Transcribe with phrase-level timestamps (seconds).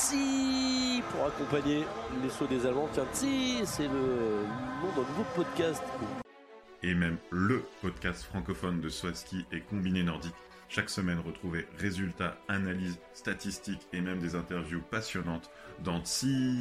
[0.00, 1.84] Tsi pour accompagner
[2.22, 2.88] les sauts des Allemands.
[2.90, 4.46] Tiens, Tsi, c'est le
[4.80, 5.82] nom d'un nouveau podcast.
[6.82, 10.34] Et même le podcast francophone de Swaski et Combiné Nordique.
[10.70, 15.50] Chaque semaine, retrouvez résultats, analyses, statistiques et même des interviews passionnantes
[15.84, 16.56] dans Tsi.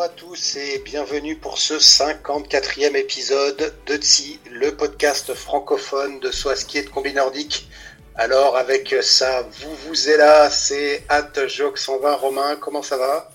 [0.00, 6.30] Bonjour à tous et bienvenue pour ce 54e épisode de TSI, le podcast francophone de
[6.30, 7.68] Swaski et de Combi Nordique.
[8.14, 12.14] Alors avec ça, vous vous êtes là, c'est At Joke 120.
[12.14, 13.30] Romain, comment ça va?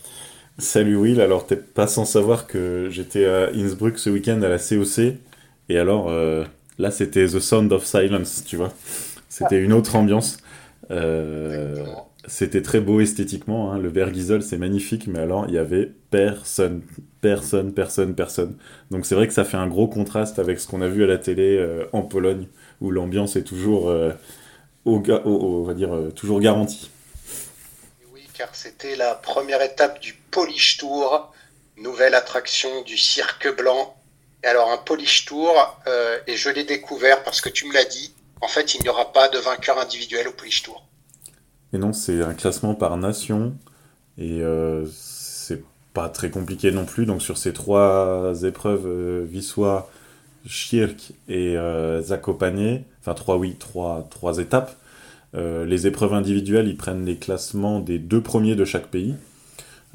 [0.58, 4.58] Salut Will, alors t'es pas sans savoir que j'étais à Innsbruck ce week-end à la
[4.58, 5.18] COC,
[5.70, 6.46] et alors euh,
[6.80, 8.74] là c'était The Sound of Silence, tu vois.
[9.30, 10.38] C'était une autre ambiance.
[10.90, 11.86] Euh,
[12.28, 13.78] c'était très beau esthétiquement, hein.
[13.78, 16.82] le Bergizol c'est magnifique, mais alors il y avait personne,
[17.22, 18.58] personne, personne, personne.
[18.92, 21.08] Donc c'est vrai que ça fait un gros contraste avec ce qu'on a vu à
[21.08, 22.48] la télé euh, en Pologne,
[22.82, 24.12] où l'ambiance est toujours, euh,
[24.86, 26.90] va dire, euh, toujours garantie.
[28.12, 31.34] Oui, car c'était la première étape du Polish Tour,
[31.78, 33.96] nouvelle attraction du cirque blanc.
[34.44, 35.54] Et alors un Polish Tour,
[36.28, 39.12] et je l'ai découvert parce que tu me l'as dit, en fait il n'y aura
[39.12, 40.86] pas de vainqueur individuel au Polish Tour.
[41.76, 43.54] Et non, c'est un classement par nation.
[44.18, 45.62] Et euh, c'est
[45.94, 47.06] pas très compliqué non plus.
[47.06, 49.90] Donc sur ces trois épreuves, euh, Wisła,
[50.46, 54.78] Schirk et euh, Zakopane, enfin trois oui, trois, trois étapes,
[55.36, 59.16] euh, les épreuves individuelles, ils prennent les classements des deux premiers de chaque pays.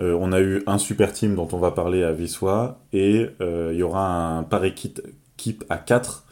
[0.00, 3.76] Euh, on a eu un super team dont on va parler à Wisła et il
[3.76, 5.00] y aura un par équipe,
[5.70, 6.24] à 4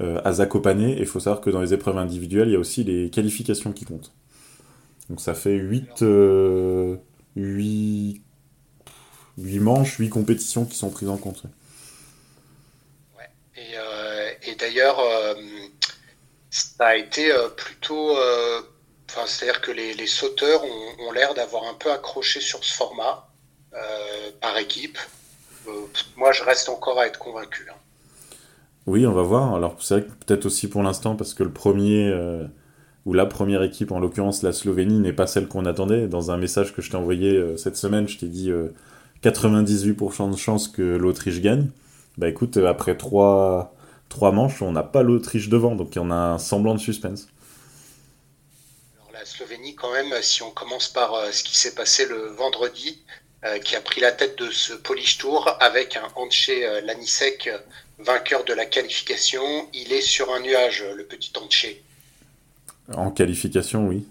[0.00, 0.82] à Zakopane.
[0.82, 3.72] Et il faut savoir que dans les épreuves individuelles, il y a aussi les qualifications
[3.72, 4.12] qui comptent.
[5.10, 6.02] Donc ça fait 8,
[7.36, 8.22] 8,
[9.38, 11.44] 8 manches, 8 compétitions qui sont prises en compte.
[13.56, 15.34] Et, euh, et d'ailleurs, euh,
[16.50, 18.16] ça a été euh, plutôt.
[18.16, 18.62] euh,
[19.26, 23.28] c'est-à-dire que les, les sauteurs ont, ont l'air d'avoir un peu accroché sur ce format
[23.74, 24.98] euh, par équipe.
[25.68, 25.86] Euh,
[26.16, 27.68] moi, je reste encore à être convaincu.
[27.70, 27.76] hein.
[28.86, 29.54] Oui, on va voir.
[29.54, 32.10] Alors c'est vrai que peut-être aussi pour l'instant, parce que le premier,
[33.06, 36.06] euh, ou la première équipe, en l'occurrence la Slovénie, n'est pas celle qu'on attendait.
[36.08, 38.68] Dans un message que je t'ai envoyé euh, cette semaine, je t'ai dit euh,
[39.22, 41.68] 98% de chance que l'Autriche gagne.
[42.18, 43.74] Bah écoute, euh, après trois,
[44.08, 46.80] trois manches, on n'a pas l'Autriche devant, donc il y en a un semblant de
[46.80, 47.28] suspense.
[48.98, 52.28] Alors, la Slovénie, quand même, si on commence par euh, ce qui s'est passé le
[52.36, 53.02] vendredi,
[53.44, 57.48] euh, qui a pris la tête de ce Polish Tour avec un Anche euh, Lanisek,
[57.48, 57.58] euh,
[57.98, 59.42] vainqueur de la qualification.
[59.72, 61.66] Il est sur un nuage, euh, le petit Anche.
[62.88, 64.06] En qualification, oui.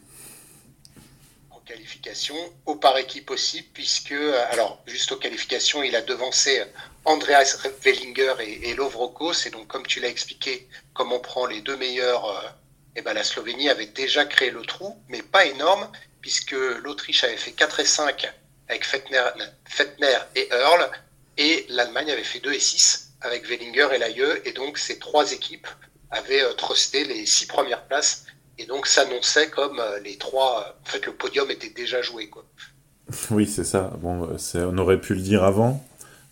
[1.49, 6.63] en qualification, au par équipe aussi, puisque, euh, alors, juste aux qualifications, il a devancé
[7.05, 11.77] Andreas Wellinger et, et et donc, comme tu l'as expliqué, comme on prend les deux
[11.77, 12.49] meilleurs, euh,
[12.95, 15.89] eh ben, la Slovénie avait déjà créé le trou, mais pas énorme,
[16.21, 18.33] puisque l'Autriche avait fait 4 et 5
[18.69, 19.23] avec Fettner,
[19.65, 20.89] Fettner et Earl,
[21.37, 25.31] et l'Allemagne avait fait 2 et 6 avec Wellinger et Layeux, et donc ces trois
[25.31, 25.67] équipes
[26.09, 28.25] avaient euh, trusté les six premières places,
[28.61, 30.77] et donc s'annonçait comme euh, les trois.
[30.81, 32.43] en fait, le podium était déjà joué, quoi.
[33.31, 33.91] Oui, c'est ça.
[34.01, 35.83] Bon, euh, on aurait pu le dire avant.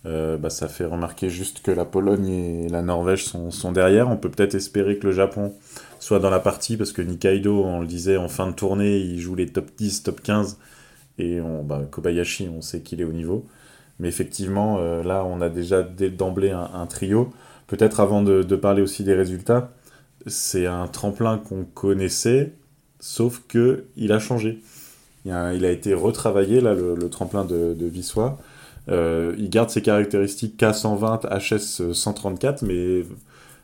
[0.05, 4.09] Euh, bah, ça fait remarquer juste que la Pologne et la Norvège sont, derrière.
[4.09, 5.53] On peut peut-être espérer que le Japon
[5.99, 9.19] soit dans la partie parce que Nikaido, on le disait en fin de tournée, il
[9.19, 10.57] joue les top 10, top 15.
[11.17, 13.45] Et bah, Kobayashi, on sait qu'il est au niveau.
[13.99, 17.33] Mais effectivement, là, on a déjà d'emblée un, trio.
[17.67, 19.69] Peut-être avant de parler aussi des résultats,
[20.27, 22.53] c'est un tremplin qu'on connaissait,
[22.99, 24.61] sauf que il a changé.
[25.25, 28.39] Il a, été retravaillé, là, le, tremplin de, de Wisła.
[28.89, 33.03] Euh, il garde ses caractéristiques K120, HS 134, mais,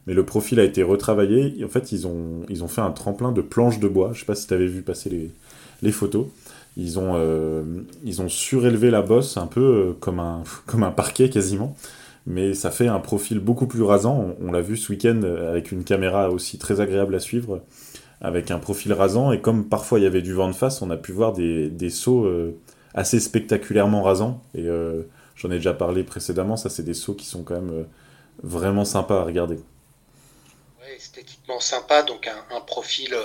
[0.05, 1.63] mais le profil a été retravaillé.
[1.63, 4.11] En fait, ils ont, ils ont fait un tremplin de planches de bois.
[4.13, 5.31] Je sais pas si tu avais vu passer les,
[5.81, 6.27] les photos.
[6.77, 7.63] Ils ont, euh,
[8.03, 11.75] ils ont surélevé la bosse un peu euh, comme un, comme un parquet quasiment.
[12.25, 14.35] Mais ça fait un profil beaucoup plus rasant.
[14.41, 17.61] On, l'a vu ce week-end euh, avec une caméra aussi très agréable à suivre,
[18.19, 19.31] avec un profil rasant.
[19.31, 21.69] Et comme parfois il y avait du vent de face, on a pu voir des,
[21.69, 22.57] des sauts euh,
[22.95, 24.41] assez spectaculairement rasants.
[24.55, 25.03] Et euh,
[25.35, 27.85] j'en ai déjà parlé précédemment, ça c'est des sauts qui sont quand même
[28.41, 29.57] vraiment sympas à regarder.
[30.81, 33.15] Ouais, esthétiquement sympa, donc un, profil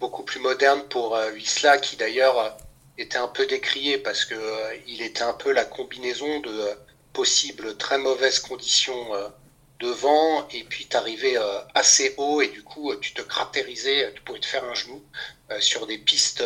[0.00, 2.56] beaucoup plus moderne pour Wisla, qui d'ailleurs
[2.98, 4.34] était un peu décrié parce que
[4.88, 6.50] il était un peu la combinaison de
[7.12, 9.28] possibles très mauvaises conditions euh,
[9.80, 14.12] de vent et puis t'arrivais euh, assez haut et du coup euh, tu te cratérisais,
[14.14, 15.02] tu pouvais te faire un genou
[15.60, 16.42] sur des pistes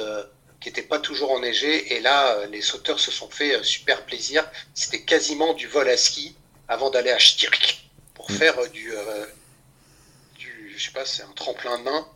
[0.61, 1.95] qui n'était pas toujours enneigé.
[1.95, 4.45] Et là, les sauteurs se sont fait super plaisir.
[4.75, 6.35] C'était quasiment du vol à ski
[6.67, 8.35] avant d'aller à Stirk pour mm.
[8.35, 8.93] faire du,
[10.37, 12.09] du, je sais pas, c'est un tremplin de main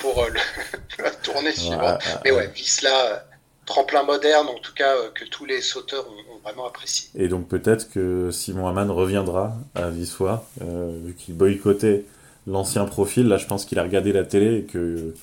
[0.00, 0.26] pour
[0.98, 2.02] la tournée suivante.
[2.24, 3.24] Mais ouais, Visla
[3.64, 7.08] tremplin moderne, en tout cas, euh, que tous les sauteurs ont, vraiment apprécié.
[7.16, 12.04] Et donc peut-être que Simon Hamann reviendra à Vissois, euh, vu qu'il boycottait
[12.46, 13.28] l'ancien profil.
[13.28, 15.14] Là, je pense qu'il a regardé la télé et que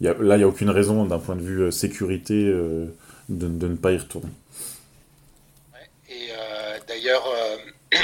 [0.00, 2.46] y a, là, il n'y a aucune raison, d'un point de vue euh, sécurité,
[3.28, 4.30] de, ne pas y retourner.
[6.08, 6.30] et
[6.88, 7.24] d'ailleurs,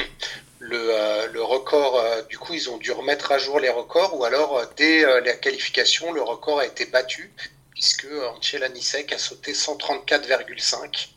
[0.60, 4.62] le, le, record, du coup, ils ont dû remettre à jour les records, ou alors,
[4.76, 7.32] dès la qualification, le record a été battu
[7.76, 11.08] puisque Angela Nisek a sauté 134,5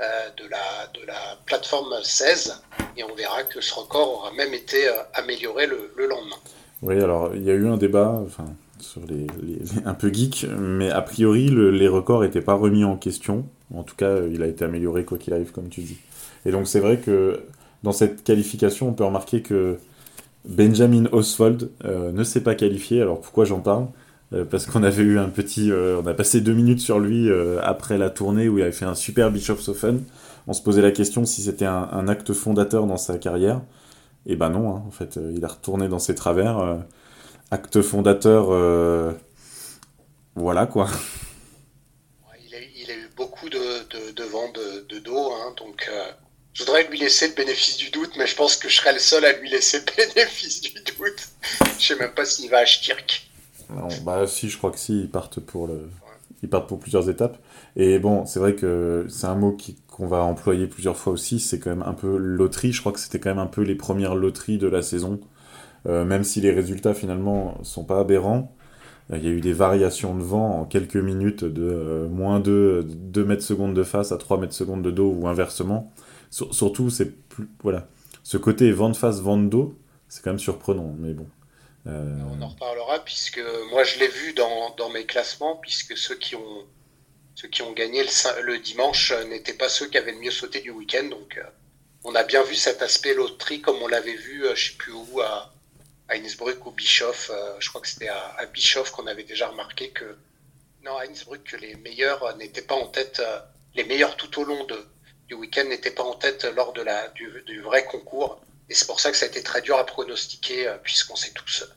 [0.00, 0.04] euh,
[0.36, 2.62] de, la, de la plateforme 16,
[2.96, 6.36] et on verra que ce record aura même été euh, amélioré le, lendemain.
[6.82, 8.46] Oui, alors il y a eu un débat, enfin,
[8.78, 9.26] sur les,
[9.84, 13.44] un peu geek, mais a priori les records n'étaient pas remis en question.
[13.74, 15.98] En tout cas, il a été amélioré quoi qu'il arrive, comme tu dis.
[16.46, 17.44] Et donc c'est vrai que
[17.82, 19.78] dans cette qualification, on peut remarquer que
[20.44, 23.02] Benjamin Oswald euh, ne s'est pas qualifié.
[23.02, 23.88] Alors pourquoi j'en parle?
[23.88, 24.03] euh,
[24.42, 27.60] parce qu'on avait eu un petit, euh, on a passé deux minutes sur lui euh,
[27.62, 30.02] après la tournée où il avait fait un super Bischofshofen.
[30.46, 33.62] On se posait la question si c'était un, acte fondateur dans sa carrière.
[34.26, 36.78] Et ben non, hein, en fait, il a retourné dans ses travers.
[37.50, 38.48] acte fondateur,
[40.34, 40.88] voilà quoi.
[42.46, 45.90] Il a, eu beaucoup de, de, vent de, dos, hein, donc
[46.52, 48.98] je voudrais lui laisser le bénéfice du doute, mais je pense que je serais le
[48.98, 49.84] seul à lui laisser le
[50.14, 51.28] bénéfice du doute.
[51.78, 52.64] je sais même pas s'il va à
[53.64, 55.88] Stirk bah si, je crois que si, ils partent pour le,
[56.42, 57.38] ils partent pour plusieurs étapes.
[57.76, 59.56] Et bon, c'est vrai que c'est un mot
[59.88, 61.40] qu'on va employer plusieurs fois aussi.
[61.40, 62.72] C'est quand même un peu loterie.
[62.72, 65.20] Je crois que c'était quand même un peu les premières loteries de la saison,
[65.86, 68.54] euh, même si les résultats finalement sont pas aberrants.
[69.12, 72.86] Il y a eu des variations de vent en quelques minutes de euh, moins de
[72.88, 75.92] 2 mètres secondes de face à 3 mètres secondes de dos ou inversement.
[76.30, 77.88] surtout, c'est plus voilà,
[78.22, 79.74] ce côté vent de face, vent de dos,
[80.08, 80.94] c'est quand même surprenant.
[80.98, 81.26] Mais bon,
[81.86, 83.40] euh, On en reparlera puisque
[83.70, 86.66] moi je l'ai vu dans, dans, mes classements puisque ceux qui ont
[87.34, 90.60] ceux qui ont gagné le, le dimanche n'étaient pas ceux qui avaient le mieux sauté
[90.60, 91.04] du week-end.
[91.04, 91.44] Donc euh,
[92.04, 94.92] on a bien vu cet aspect loterie comme on l'avait vu, euh, je sais plus
[94.92, 95.52] où, à,
[96.08, 97.30] à Innsbruck ou Bischoff.
[97.58, 100.16] je crois que c'était à, Bischoff qu'on avait déjà remarqué que
[100.84, 103.22] non à Innsbruck que les meilleurs n'étaient pas en tête,
[103.74, 104.86] les meilleurs tout au long de,
[105.28, 108.40] du week-end n'étaient pas en tête lors de la du vrai concours.
[108.68, 111.32] Et c'est pour ça que ça a été très dur à pronostiquer, euh, puisqu'on s'est
[111.32, 111.74] tous euh,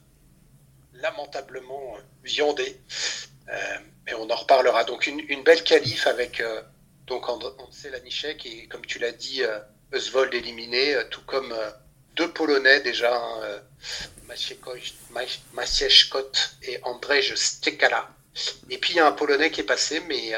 [0.94, 2.80] lamentablement euh, viandés.
[4.06, 4.84] mais on en reparlera.
[4.84, 6.42] Donc une, belle qualif avec
[7.06, 9.42] donc Ansel Lanichek et comme tu l'as dit,
[9.94, 11.54] Oswald éliminé, tout comme
[12.16, 13.62] deux Polonais déjà, hein,
[15.54, 16.32] Maciejkot
[16.64, 18.10] et Andrzej Stekala.
[18.70, 20.32] Et puis il y a un Polonais qui est passé, mais,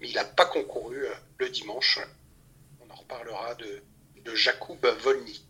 [0.00, 1.06] mais il n'a pas concouru
[1.38, 1.98] le dimanche.
[2.80, 3.82] On en reparlera de,
[4.24, 5.43] de Jakub Volny.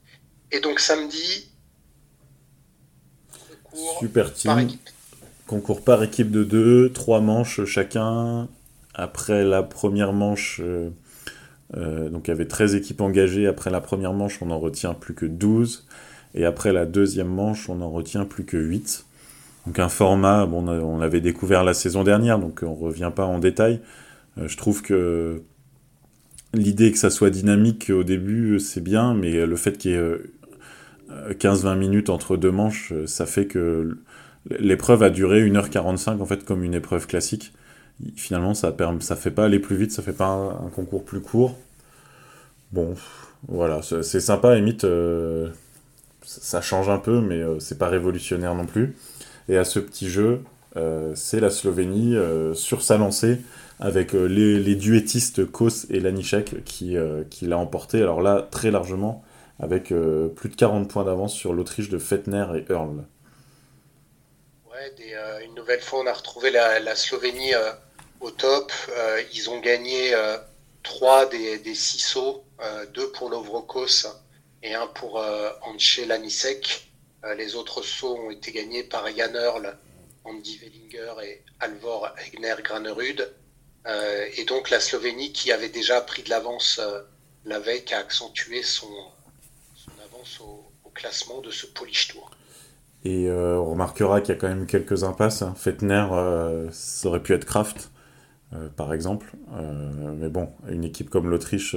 [0.55, 1.51] Et donc samedi,
[3.99, 4.69] Super team.
[5.47, 8.49] Concours par équipe de deux, trois manches chacun.
[8.95, 10.91] Après la première manche, euh,
[11.77, 13.47] euh, donc il y avait 13 équipes engagées.
[13.47, 15.87] Après la première manche, on n'en retient plus que 12.
[16.35, 19.05] Et après la deuxième manche, on n'en retient plus que 8.
[19.67, 23.25] Donc un format, bon, on l'avait découvert la saison dernière, donc on ne revient pas
[23.25, 23.81] en détail.
[24.39, 25.43] Euh, je trouve que
[26.53, 30.19] l'idée que ça soit dynamique au début, c'est bien, mais le fait qu'il y ait
[31.31, 33.97] 15-20 euh, minutes entre deux manches, euh, ça fait que
[34.59, 37.53] l'épreuve a duré 1h45 en fait comme une épreuve classique.
[38.17, 41.21] Finalement, ça ne ça fait pas aller plus vite, ça fait pas un, concours plus
[41.21, 41.57] court.
[42.73, 42.95] Bon,
[43.47, 45.49] voilà, c'est sympa, limite, euh,
[46.23, 48.97] ça change un peu, mais c'est pas révolutionnaire non plus.
[49.49, 50.41] Et à ce petit jeu,
[51.15, 52.17] c'est la Slovénie
[52.55, 53.43] sur sa lancée
[53.79, 56.97] avec les, duettistes Kos et Lanišek qui,
[57.31, 58.03] qui l'a emporté.
[58.03, 59.23] Alors là, très largement,
[59.61, 63.05] avec euh, plus de 40 points d'avance sur l'Autriche de Fettner et Earl.
[64.71, 67.73] Ouais, euh, une nouvelle fois, on a retrouvé la, Slovénie euh,
[68.21, 68.73] au top.
[69.33, 70.15] ils ont gagné
[70.83, 72.45] 3 des, des 6 sauts,
[72.95, 74.07] 2 pour Lovrokos
[74.63, 75.23] et 1 pour
[75.63, 76.91] Anche Lanisek.
[77.37, 79.77] les autres sauts ont été gagnés par Jan Earl,
[80.25, 83.31] Andy Wellinger et Alvor Egner Granerud.
[83.87, 86.81] et donc la Slovénie, qui avait déjà pris de l'avance
[87.45, 88.89] la veille, a accentué son,
[90.41, 92.31] au, classement de ce Polish Tour.
[93.05, 95.43] Et euh, on remarquera qu'il y a quand même quelques impasses.
[95.43, 95.55] Hein.
[95.57, 97.91] Fettner, euh, ça aurait pu être Kraft,
[98.55, 99.33] euh, par exemple.
[99.51, 101.75] mais bon, une équipe comme l'Autriche,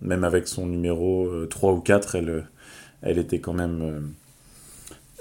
[0.00, 2.48] même avec son numéro 3 ou 4, elle,
[3.02, 4.14] elle était quand même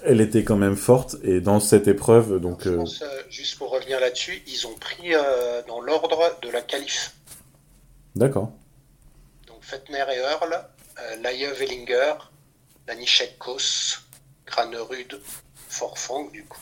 [0.03, 1.15] elle était quand même forte.
[1.23, 2.63] Et dans cette épreuve, donc.
[2.63, 5.11] Je pense, juste pour revenir là-dessus, ils ont pris
[5.67, 7.15] dans l'ordre de la qualif.
[8.15, 8.51] D'accord.
[9.47, 10.65] Donc Fettner et Earl,
[11.21, 12.15] Laie Wellinger,
[12.87, 13.99] Danishek Kos,
[14.45, 15.19] Granerud,
[15.69, 16.61] Forfang, du coup.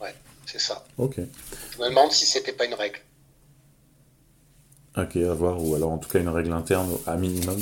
[0.00, 0.14] Ouais,
[0.46, 0.84] c'est ça.
[0.98, 1.16] Ok.
[1.16, 3.00] Je me demande si c'était pas une règle.
[4.96, 7.58] Ok, à voir, ou alors en tout cas une règle interne à minimum.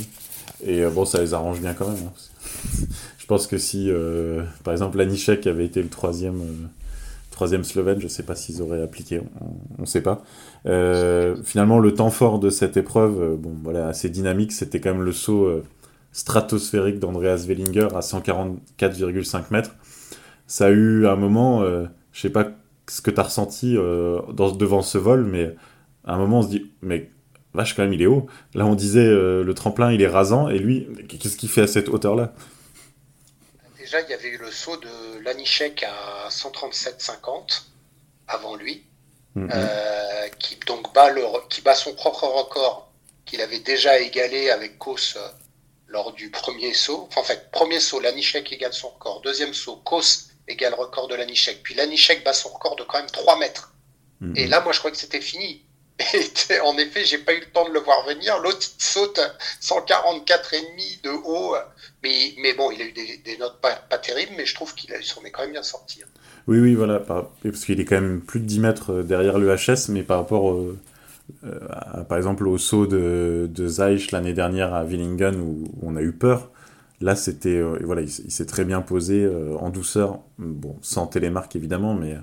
[0.64, 2.08] Et euh, bon, ça les arrange bien quand même.
[2.08, 2.84] Hein.
[3.18, 6.66] je pense que si, euh, par exemple, Lanišek avait été le troisième, euh,
[7.30, 9.22] troisième slovène, je sais pas s'ils auraient appliqué,
[9.78, 10.22] on ne sait pas.
[11.44, 15.12] finalement, le temps fort de cette épreuve, bon, voilà, assez dynamique, c'était quand même le
[15.12, 15.62] saut
[16.12, 19.74] stratosphérique d'Andreas Wellinger à 144,5 mètres.
[20.46, 22.48] Ça a eu un moment, je sais pas
[22.88, 25.54] ce que tu as ressenti dans, devant ce vol, mais
[26.04, 27.10] à un moment on se dit, mais
[27.54, 28.26] vache, quand même, il est haut.
[28.54, 31.66] Là, on disait euh, le tremplin, il est rasant, et lui, qu'est-ce qu'il fait à
[31.66, 32.32] cette hauteur-là?
[33.78, 37.62] Déjà, il y avait eu le saut de Lanichek à 137,50
[38.28, 38.84] avant lui,
[39.36, 39.50] mm-hmm.
[39.52, 42.92] euh, qui donc bat, le, qui bat son propre record
[43.24, 45.28] qu'il avait déjà égalé avec Kos euh,
[45.90, 47.06] lors du premier saut.
[47.08, 49.20] Enfin, en fait, premier saut, Lanichek égale son record.
[49.22, 51.62] Deuxième saut, Kos égale le record de Lanichek.
[51.62, 53.74] Puis Lanichek bat son record de quand même 3 mètres.
[54.22, 54.38] Mm-hmm.
[54.38, 55.64] Et là, moi, je crois que c'était fini
[56.50, 58.38] et en effet, j'ai pas eu le temps de le voir venir.
[58.40, 59.20] L'autre saute
[59.60, 61.54] 144,5 de haut.
[62.02, 64.90] Mais, mais bon, il a eu des, notes pas, pas, terribles, mais je trouve qu'il
[65.02, 66.02] s'en est quand même bien sorti.
[66.46, 67.00] Oui, oui, voilà.
[67.00, 70.18] Parce qu'il est quand même plus de 10 mètres euh, derrière le HS, mais par
[70.18, 70.78] rapport, euh,
[72.08, 76.12] par exemple, au saut de, de Zeich l'année dernière à Willingen où, on a eu
[76.12, 76.50] peur.
[77.00, 77.56] Là, c'était.
[77.56, 80.20] Euh, voilà, il, s'est très bien posé en douceur.
[80.38, 82.16] Bon, sans télémarque évidemment, mais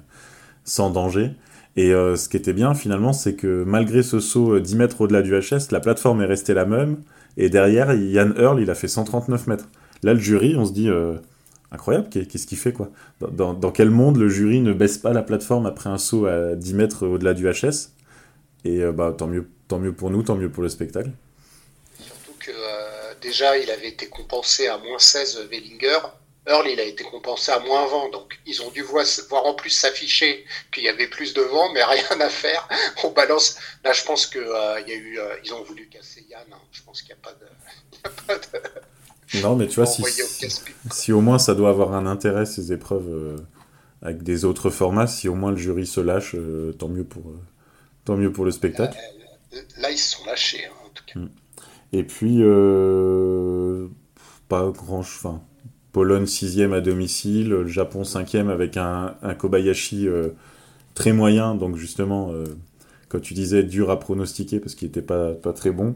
[0.64, 1.32] sans danger.
[1.78, 5.02] Et euh, ce qui était bien finalement, c'est que malgré ce saut 10 euh, mètres
[5.02, 6.98] au-delà du HS, la plateforme est restée la même.
[7.38, 9.70] Et derrière, Yann Earl, il a fait 139 mètres.
[10.02, 11.14] Là, le jury, on se dit, euh,
[11.72, 12.90] incroyable, qu'est-ce qu'il fait quoi?
[13.22, 16.74] Dans, quel monde le jury ne baisse pas la plateforme après un saut à 10
[16.74, 17.92] mètres au-delà du HS
[18.68, 21.12] Et bah, tant, mieux, tant mieux pour nous, tant mieux pour le spectacle.
[22.00, 22.52] Surtout que
[23.22, 26.00] déjà, il avait été compensé à moins 16 Wellinger
[26.48, 29.06] Earl, il a été compensé à moins 20, donc ils ont dû voir,
[29.46, 32.68] en plus s'afficher qu'il y avait plus de vent, mais rien à faire.
[33.04, 33.58] On balance.
[33.84, 36.42] Là, je pense que euh, y a eu, euh, ils ont voulu casser Yann.
[36.52, 36.58] Hein.
[36.72, 38.38] Je pense qu'il n'y a pas de.
[39.42, 40.02] Non, mais tu vois, si,
[40.90, 43.36] si, au moins ça doit avoir un intérêt, ces épreuves euh,
[44.02, 46.34] avec des autres formats, si au moins le jury se lâche,
[46.80, 47.24] tant, mieux pour,
[48.08, 48.98] tant mieux pour le spectacle.
[49.78, 51.20] là, ils se sont lâchés, hein, en tout cas.
[51.20, 51.30] Mm.
[51.94, 52.42] Et puis,
[54.48, 55.00] pas grand.
[55.00, 55.42] Enfin,
[55.92, 60.30] Pologne 6e à domicile, le Japon 5e avec un, Kobayashi euh,
[60.94, 62.44] très moyen, donc justement, euh,
[63.10, 65.96] quand tu disais dur à pronostiquer parce qu'il n'était pas, pas très bon,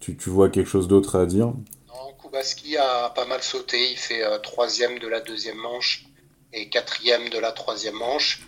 [0.00, 1.46] tu, vois quelque chose d'autre à dire?
[1.46, 6.06] Non, Kubaski a pas mal sauté, il fait 3 euh, troisième de la deuxième manche
[6.52, 8.42] et quatrième de la troisième manche.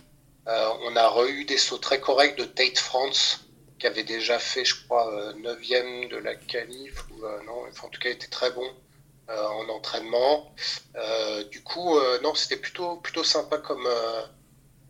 [0.47, 3.45] On a eu des sauts très corrects de Tate France,
[3.79, 8.09] qui avait déjà fait, je crois, 9e de la qualif, ou non, en tout cas,
[8.09, 8.69] était très bon.
[9.27, 10.53] Euh, en entraînement.
[10.95, 13.87] Euh, du coup, euh, non, c'était plutôt, plutôt sympa comme,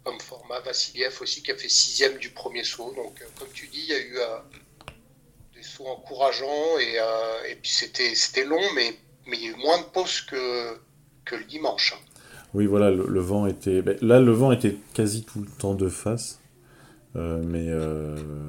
[0.03, 0.59] comme format.
[0.59, 2.91] Vassiliev aussi qui a fait sixième du premier saut.
[2.97, 4.17] Donc, comme tu dis, il y a eu
[5.53, 6.99] des sauts encourageants et,
[7.49, 10.81] et puis c'était, long, mais, il y a eu moins de pauses que,
[11.23, 11.95] que le dimanche.
[12.55, 13.81] Oui, voilà, le, vent était.
[13.81, 16.39] Ben, là, le vent était quasi tout le temps de face.
[17.13, 17.69] mais,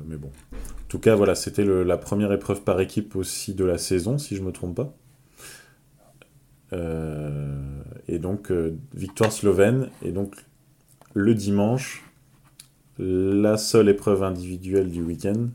[0.07, 0.31] mais bon.
[0.53, 4.37] En tout cas, voilà, c'était la première épreuve par équipe aussi de la saison, si
[4.37, 4.95] je ne me trompe pas.
[6.73, 9.89] Euh, et donc, euh, victoire slovène.
[10.03, 10.35] Et donc,
[11.15, 12.05] le dimanche,
[12.99, 15.49] la seule épreuve individuelle du week-end,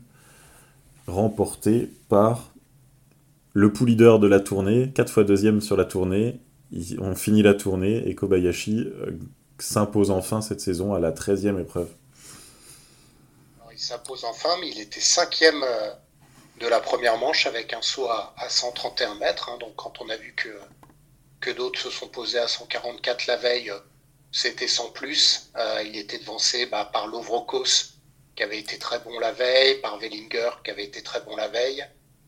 [1.06, 2.52] remportée par
[3.54, 6.40] le pool leader de la tournée, 4 fois deuxième sur la tournée.
[6.98, 9.12] On finit la tournée et Kobayashi euh,
[9.58, 11.88] s'impose enfin cette saison à la 13e épreuve.
[13.72, 15.64] il s'impose enfin, mais il était cinquième
[16.60, 19.50] de la première manche avec un saut à, 131 mètres.
[19.50, 19.58] Hein.
[19.58, 20.48] donc quand on a vu que
[21.42, 23.72] que d'autres se sont posés à 144 la veille,
[24.30, 25.50] c'était sans plus.
[25.56, 27.96] Euh, il était devancé bah, par Lovrokos,
[28.34, 31.48] qui avait été très bon la veille, par Wellinger, qui avait été très bon la
[31.48, 31.84] veille,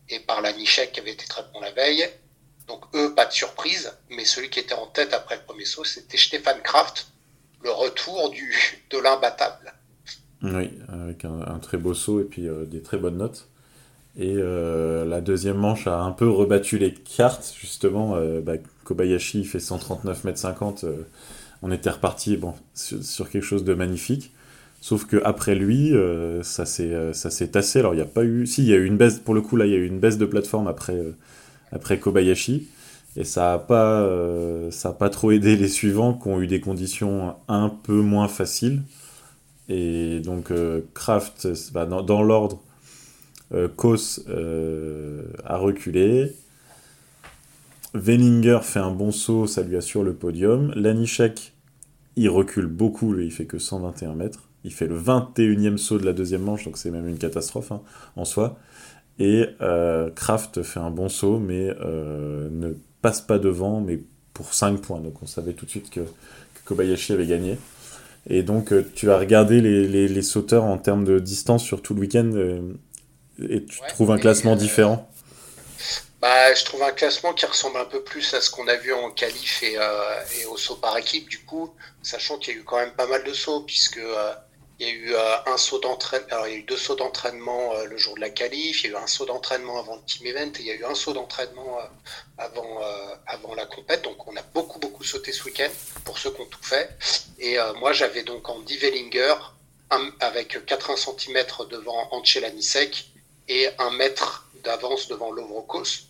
[0.09, 2.05] et par Lanichek, qui avait été très bon la veille.
[2.67, 5.83] Donc eux, pas de surprise, mais celui qui était en tête après le premier saut,
[5.83, 7.07] c'était Stéphane Kraft,
[7.63, 9.73] le retour du, de l'imbattable.
[10.41, 13.47] Oui, avec un, très beau saut et puis euh, des très bonnes notes.
[14.17, 18.15] Et euh, la deuxième manche a un peu rebattu les cartes, justement.
[18.15, 18.53] Euh, bah,
[18.85, 20.85] Kobayashi fait 139 mètres 50.
[20.85, 21.05] Euh,
[21.61, 24.31] on était reparti bon, sur, quelque chose de magnifique.
[24.81, 25.93] Sauf que après lui,
[26.43, 27.79] ça s'est tassé.
[27.79, 28.45] Alors il n'y a pas eu.
[28.45, 29.87] Si, il y a eu une baisse, pour le coup, là, il y a eu
[29.87, 30.95] une baisse de plateforme après,
[31.75, 32.67] après Kobayashi.
[33.17, 37.35] Et ça n'a pas, euh, pas trop aidé les suivants qui ont eu des conditions
[37.47, 38.81] un peu moins faciles.
[39.69, 42.61] Et donc, euh, Kraft, bah, dans, dans l'ordre,
[43.53, 44.21] euh, Kos
[45.45, 46.33] a reculé.
[47.93, 50.73] Wellinger fait un bon saut, ça lui assure le podium.
[50.75, 51.53] Lanichek,
[52.17, 54.49] il recule beaucoup, lui, il fait que 121 mètres.
[54.65, 57.81] Il fait le 21e saut de la deuxième manche, donc c'est même une catastrophe hein,
[58.17, 58.57] en soi.
[59.19, 59.45] Et
[60.15, 63.99] Kraft fait un bon saut, mais ne passe pas devant, mais
[64.35, 64.99] pour 5 points.
[64.99, 66.01] Donc on savait tout de suite que,
[66.65, 67.57] Kobayashi avait gagné.
[68.27, 71.93] Et donc euh, tu as regardé les, les, sauteurs en termes de distance sur tout
[71.93, 72.73] le week-end euh,
[73.39, 75.07] et tu trouves un classement euh, différent?
[76.21, 78.93] Bah, Je trouve un classement qui ressemble un peu plus à ce qu'on a vu
[78.93, 82.63] en qualif et, et, au saut par équipe, du coup, sachant qu'il y a eu
[82.63, 83.99] quand même pas mal de sauts, puisque
[84.79, 87.75] il y a eu euh, un saut d'entraînement, il y a eu deux sauts d'entraînement
[87.75, 90.01] euh, le jour de la qualif, il y a eu un saut d'entraînement avant le
[90.01, 91.83] team event et il y a eu un saut d'entraînement euh,
[92.37, 92.81] avant,
[93.25, 94.03] avant la compète.
[94.03, 95.69] Donc on a beaucoup beaucoup sauté ce week-end
[96.03, 96.89] pour ceux qui ont tout fait.
[97.39, 99.35] Et moi j'avais donc en Wellinger
[100.19, 102.09] avec 80 cm devant
[102.43, 103.09] Anisek
[103.47, 106.09] et un mètre d'avance devant Lovrokos.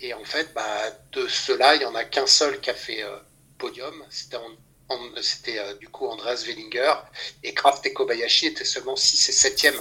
[0.00, 3.02] et en fait, bah, de ceux-là, il n'y en a qu'un seul qui a fait
[3.58, 4.04] podium.
[4.10, 4.36] C'était
[5.22, 6.94] c'était euh, du coup Andreas Wellinger,
[7.42, 9.74] et Kraft et Kobayashi étaient seulement 6 et 7e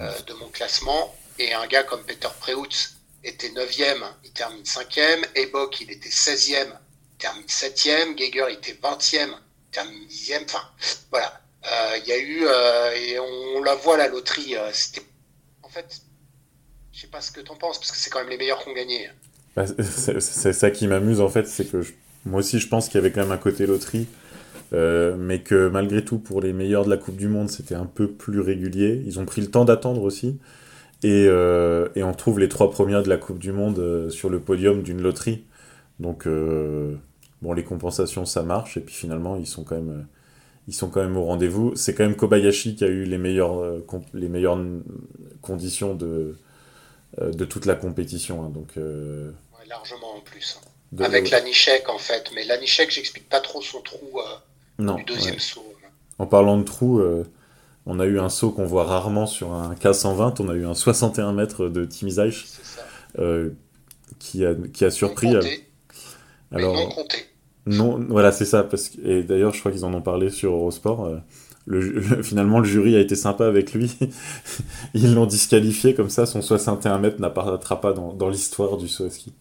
[0.00, 5.24] euh, de mon classement, et un gars comme Peter Preutz était 9e, il termine 5e,
[5.34, 6.66] Ebok il était 16e,
[7.12, 10.62] il termine 7e, Geiger il était 20e, il termine 10e, enfin
[11.10, 11.40] voilà.
[11.70, 12.44] Euh, il y a eu,
[12.96, 15.02] et on, la voit la loterie, c'était
[15.62, 16.00] en fait,
[16.92, 18.62] je sais pas ce que tu en penses, parce que c'est quand même les meilleurs
[18.62, 19.10] qui ont gagné.
[19.56, 19.64] Bah,
[20.20, 21.84] c'est ça qui m'amuse en fait, c'est que
[22.24, 24.06] moi aussi je pense qu'il y avait quand même un côté loterie.
[24.72, 27.86] Euh, mais que malgré tout, pour les meilleurs de la Coupe du Monde, c'était un
[27.86, 29.02] peu plus régulier.
[29.06, 30.38] Ils ont pris le temps d'attendre aussi.
[31.02, 34.28] Et, euh, et, on trouve les trois premiers de la Coupe du Monde euh, sur
[34.28, 35.44] le podium d'une loterie.
[36.00, 36.28] Donc,
[37.42, 38.76] bon, les compensations, ça marche.
[38.76, 40.06] Et puis finalement, ils sont quand même,
[40.68, 41.74] ils sont quand même au rendez-vous.
[41.74, 43.80] C'est quand même Kobayashi qui a eu les meilleures,
[44.14, 44.58] les meilleures
[45.42, 46.36] conditions de,
[47.20, 48.44] de toute la compétition.
[48.44, 48.50] Hein.
[48.50, 48.74] donc,
[49.66, 50.60] largement en plus.
[50.62, 51.02] Hein.
[51.04, 52.30] Avec l'Anichek, en fait.
[52.32, 54.20] Mais l'Anichek, j'explique pas trop son trou
[54.78, 54.96] non,
[56.18, 57.24] En parlant de trous, euh,
[57.86, 60.40] on a eu un saut qu'on voit rarement sur un K120.
[60.40, 62.08] On a eu un 61 mètres de Tim
[63.18, 63.50] euh,
[64.18, 65.32] qui, a, qui a surpris.
[65.32, 65.40] Non
[66.52, 67.16] Alors, non compté.
[67.66, 68.62] Non, voilà, c'est ça.
[68.62, 71.06] Parce que, et d'ailleurs, je crois qu'ils en ont parlé sur Eurosport.
[71.06, 71.18] Euh,
[71.66, 73.98] le, finalement, le jury a été sympa avec lui.
[74.94, 76.24] Ils l'ont disqualifié comme ça.
[76.24, 79.32] Son 61 mètres n'apparaîtra pas dans, dans l'histoire du saut à ski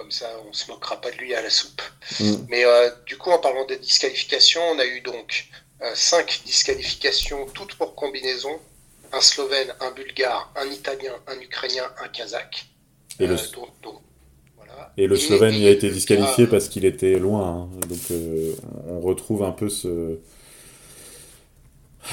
[0.00, 1.82] comme ça on se moquera pas de lui à la soupe.
[2.20, 2.34] Mm.
[2.48, 5.48] Mais euh, du coup, en parlant des disqualifications, on a eu donc
[5.82, 8.58] euh, cinq disqualifications, toutes pour combinaison.
[9.12, 12.66] Un Slovène, un Bulgare, un Italien, un Ukrainien, un Kazakh.
[13.18, 13.36] Et le, euh,
[14.96, 17.46] et le Slovène il a été disqualifié parce qu'il était loin.
[17.46, 17.68] Hein.
[17.88, 18.20] Donc
[18.88, 20.18] on retrouve un peu ce,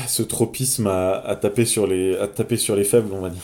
[0.08, 3.44] ce tropisme à, taper sur les, à taper sur les faibles, on va dire.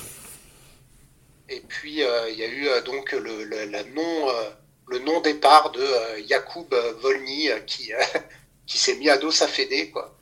[1.54, 4.50] Et puis, euh, il y a eu euh, donc le, la non, euh,
[4.88, 5.86] le non-départ de
[6.28, 7.92] Jakub Volny qui,
[8.66, 10.18] qui s'est mis à dos sa fédé, quoi.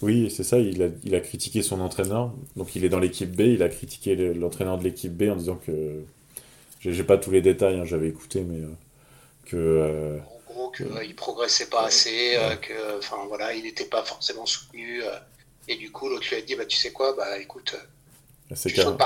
[0.00, 2.32] Oui, c'est ça, il a, il a critiqué son entraîneur.
[2.56, 5.56] Donc il est dans l'équipe B, il a critiqué l'entraîneur de l'équipe B en disant
[5.56, 6.02] que.
[6.80, 8.58] J'ai pas tous les détails, hein, j'avais écouté, mais
[9.44, 10.18] que.
[10.18, 15.02] en gros, qu'il ne progressait pas assez, que, enfin voilà, il n'était pas forcément soutenu.
[15.68, 17.76] et du coup, l'autre lui a dit, bah tu sais quoi, bah écoute,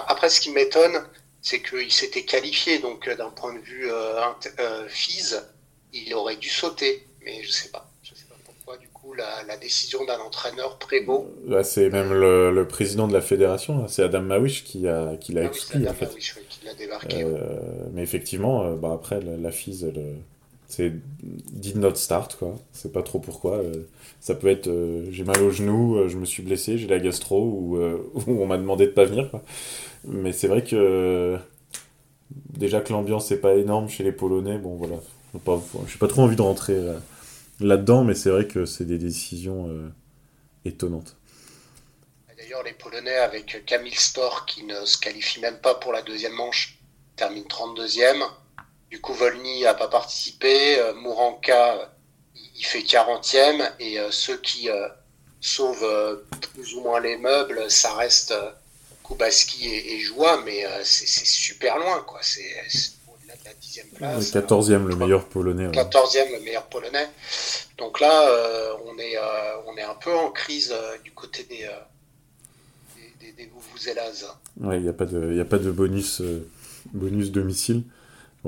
[0.06, 1.02] après, ce qui m'étonne,
[1.42, 4.20] c'est qu'il s'était qualifié, donc euh, d'un point de vue euh,
[4.59, 4.88] euh
[5.92, 7.88] il aurait dû sauter, mais je sais pas.
[8.02, 11.30] Je sais pas pourquoi, du coup, la, décision d'un entraîneur prévôt.
[11.46, 15.44] Là, c'est même le, président de la fédération, c'est Adam Mawish qui l'a qui ah
[15.44, 16.14] exclu, en fait.
[16.16, 17.22] qui l'a débarqué.
[17.22, 17.38] Euh,
[17.92, 19.87] mais effectivement, bah, après, la, la FIS,
[20.68, 22.57] c'est did not start, quoi.
[22.72, 23.62] C'est pas trop pourquoi.
[24.26, 26.98] Ça peut être euh, j'ai mal au genou, euh, je me suis blessé, j'ai la
[26.98, 29.31] gastro, ou, euh, on m'a demandé de pas venir.
[30.05, 31.38] Mais c'est vrai que
[32.50, 34.96] déjà que l'ambiance n'est pas énorme chez les Polonais, bon voilà.
[35.87, 36.76] J'ai pas trop envie de rentrer
[37.61, 39.68] là-dedans, mais c'est vrai que c'est des décisions
[40.64, 41.16] étonnantes.
[42.37, 46.33] D'ailleurs, les Polonais, avec Kamil Stor qui ne se qualifie même pas pour la deuxième
[46.33, 46.79] manche,
[47.16, 48.24] termine 32e.
[48.90, 50.81] Du coup, Volny n'a pas participé.
[50.96, 51.90] Mouranka
[52.59, 54.88] il fait 40e et euh, ceux qui euh,
[55.40, 56.16] sauvent euh,
[56.55, 58.35] plus ou moins les meubles, ça reste
[59.05, 62.18] Kubaski et, Joie, mais c'est super loin, quoi.
[62.22, 62.42] C'est
[63.07, 64.35] au-delà de la 10e place.
[64.35, 65.68] Le 14e, le meilleur polonais.
[65.68, 67.09] 14e, le meilleur polonais.
[67.79, 68.27] Donc là,
[68.85, 69.16] on, est,
[69.68, 71.68] on est un peu en crise du côté des,
[73.20, 73.51] des, des,
[74.61, 76.20] Ouais, il n'y a pas de, y a pas de bonus,
[76.92, 77.85] bonus domicile.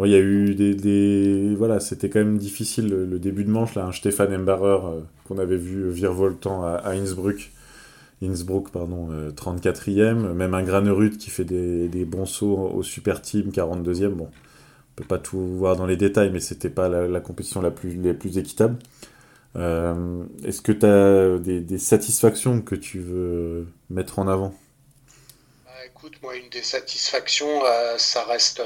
[0.05, 3.85] Il y a eu des, voilà, c'était quand même difficile le, début de manche là,
[3.85, 4.79] un Stéphane Embarrer
[5.27, 7.51] qu'on avait vu virevoltant à, Innsbruck
[8.23, 10.01] Innsbruck, pardon, 34e.
[10.01, 14.09] Euh, Même un Granerud qui fait des, bons sauts au super team, 42e.
[14.09, 17.71] Bon, on peut pas tout voir dans les détails, mais c'était pas la, compétition la
[17.71, 18.77] plus, équitable.
[19.57, 24.55] Euh, est-ce que tu as des, satisfactions que tu veux mettre en avant?
[25.65, 28.63] Bah, Écoute, moi, une des satisfactions, euh, ça reste.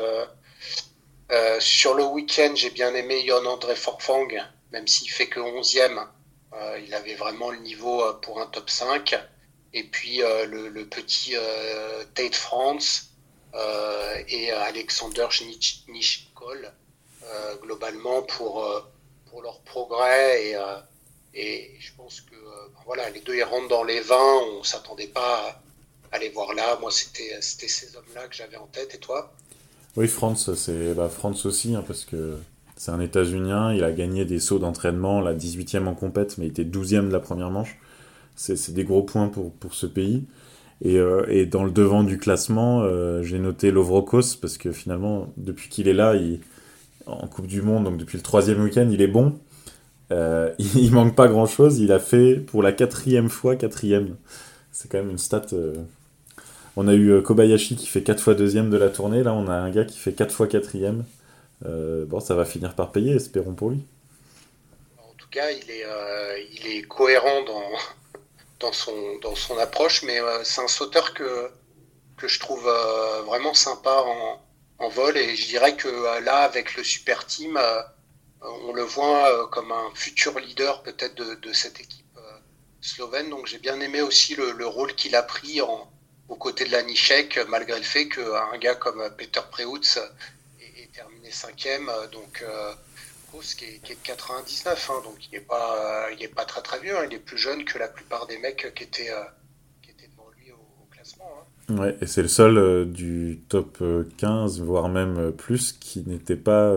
[1.60, 4.28] Sur le week-end, j'ai bien aimé Yon André Forfang,
[4.70, 6.06] même s'il fait que 11e.
[6.84, 9.14] il avait vraiment le niveau pour un top 5
[9.74, 13.10] et puis euh, le, petit euh, Tate France
[13.54, 15.26] euh, et Alexander
[15.88, 16.72] Nishkol,
[17.62, 18.68] globalement pour,
[19.30, 20.54] pour leur progrès
[21.34, 22.34] et, je pense que
[22.84, 24.16] voilà, les deux ils rentrent dans les 20,
[24.58, 25.58] on s'attendait pas
[26.10, 26.76] à, les voir là.
[26.76, 28.94] Moi, c'était ces hommes-là que j'avais en tête.
[28.94, 29.32] Et toi?
[29.96, 32.36] Oui, France, c'est bah, France aussi, hein, parce que
[32.76, 33.74] c'est un États-Unien.
[33.74, 37.12] Il a gagné des sauts d'entraînement, la 18e en compète, mais il était 12e de
[37.12, 37.78] la première manche.
[38.34, 40.24] C'est des gros points pour, ce pays.
[40.80, 45.32] Et, euh, et, dans le devant du classement, euh, j'ai noté Lovrokos parce que finalement,
[45.36, 46.40] depuis qu'il est là, il,
[47.06, 49.34] en Coupe du Monde, donc depuis le troisième week-end, il est bon.
[50.10, 51.78] Euh, il, manque pas grand-chose.
[51.78, 54.16] Il a fait pour la quatrième fois quatrième.
[54.72, 55.46] C'est quand même une stat.
[56.76, 59.22] On a eu Kobayashi qui fait quatre fois deuxième de la tournée.
[59.22, 61.04] Là, on a un gars qui fait quatre fois quatrième.
[61.62, 63.84] bon, ça va finir par payer, espérons pour lui.
[64.98, 65.84] En tout cas, il est,
[66.52, 67.62] il est cohérent dans,
[68.62, 71.50] dans son, dans son approche, mais euh, c'est un sauteur que,
[72.16, 74.40] que je trouve euh, vraiment sympa en,
[74.78, 75.16] en, vol.
[75.18, 77.60] Et je dirais que euh, là, avec le super team,
[78.40, 82.18] on le voit comme un futur leader peut-être de, de, cette équipe
[82.80, 83.30] slovène.
[83.30, 85.88] Donc j'ai bien aimé aussi le, le rôle qu'il a pris en,
[86.32, 89.98] aux côtés de la Nichek, malgré le fait qu'un gars comme Peter Preutz
[90.60, 91.90] est, terminé cinquième.
[92.12, 92.42] Donc
[93.40, 96.60] qui est, qui est de 99, hein, donc il n'est pas, il est pas très
[96.60, 97.04] très vieux, hein.
[97.08, 99.22] il est plus jeune que la plupart des mecs qui étaient, euh,
[99.86, 101.24] devant lui au, classement.
[101.70, 101.76] Hein.
[101.78, 103.82] Ouais, et c'est le seul euh, du top
[104.18, 106.72] 15, euh, voire même plus, qui n'était pas,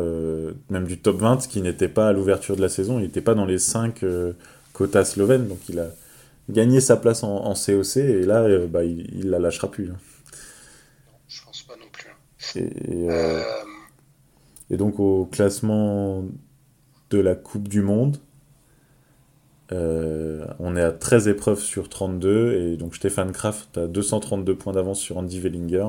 [0.69, 3.33] même du top 20, qui n'était pas à l'ouverture de la saison, il n'était pas
[3.33, 4.03] dans les 5
[4.73, 5.89] quotas slovènes, donc il a
[6.49, 9.87] gagné sa place en, COC, et là, bah, il, la lâchera plus.
[9.87, 9.95] Non,
[11.27, 12.61] je pense pas non plus.
[12.61, 13.07] Et,
[14.69, 16.25] et donc au classement
[17.09, 18.17] de la Coupe du Monde.
[19.71, 24.73] Euh, on est à 13 épreuves sur 32 et donc Stéphane Kraft a 232 points
[24.73, 25.87] d'avance sur Andy Wellinger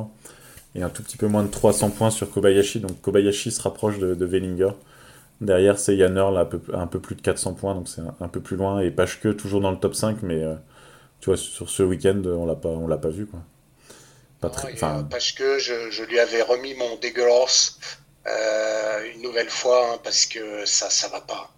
[0.75, 2.81] et un tout petit peu moins de 300 points sur Kobayashi.
[2.81, 4.71] Donc Kobayashi se rapproche de, de Wellinger.
[5.40, 8.29] Derrière, c'est Yanner, là, un peu, un peu, plus de 400 points, donc c'est un,
[8.29, 8.81] peu plus loin.
[8.81, 10.55] Et Pashke, toujours dans le top 5, mais euh,
[11.20, 13.27] tu vois, sur ce week-end, on l'a pas, on l'a pas vu.
[13.27, 13.40] Quoi.
[14.40, 14.75] Pas très,
[15.11, 17.79] Pashke, je, je, lui avais remis mon dégueulasse
[18.27, 21.51] euh, une nouvelle fois hein, parce que ça ça va pas.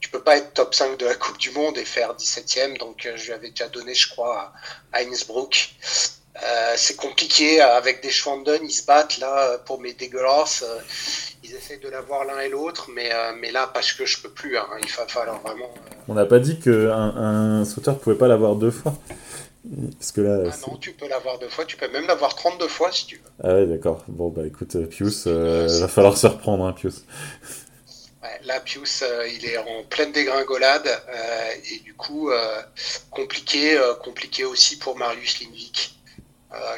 [0.00, 3.06] Tu peux pas être top 5 de la Coupe du Monde et faire 17ème, donc
[3.06, 4.52] euh, je lui avais déjà donné, je crois,
[4.92, 5.74] à, Innsbruck.
[6.42, 10.64] Euh, c'est compliqué avec des Schwanden, ils se battent là pour mes dégueulasses.
[11.42, 14.58] ils essaient de l'avoir l'un et l'autre, mais, mais là, parce que je peux plus.
[14.58, 15.72] Hein, il va falloir vraiment.
[16.08, 18.94] On n'a pas dit qu'un un sauteur pouvait pas l'avoir deux fois.
[19.98, 22.68] Parce que là, ah non, tu peux l'avoir deux fois, tu peux même l'avoir 32
[22.68, 23.30] fois si tu veux.
[23.42, 24.04] Ah ouais, d'accord.
[24.06, 27.02] Bon, bah écoute, euh, Pius, euh, il va falloir se reprendre, hein, Pius.
[28.22, 30.88] Ouais, là, Pius, euh, il est en pleine dégringolade
[31.72, 32.30] et du coup,
[33.10, 35.98] compliqué, compliqué aussi pour Marius Lindvik,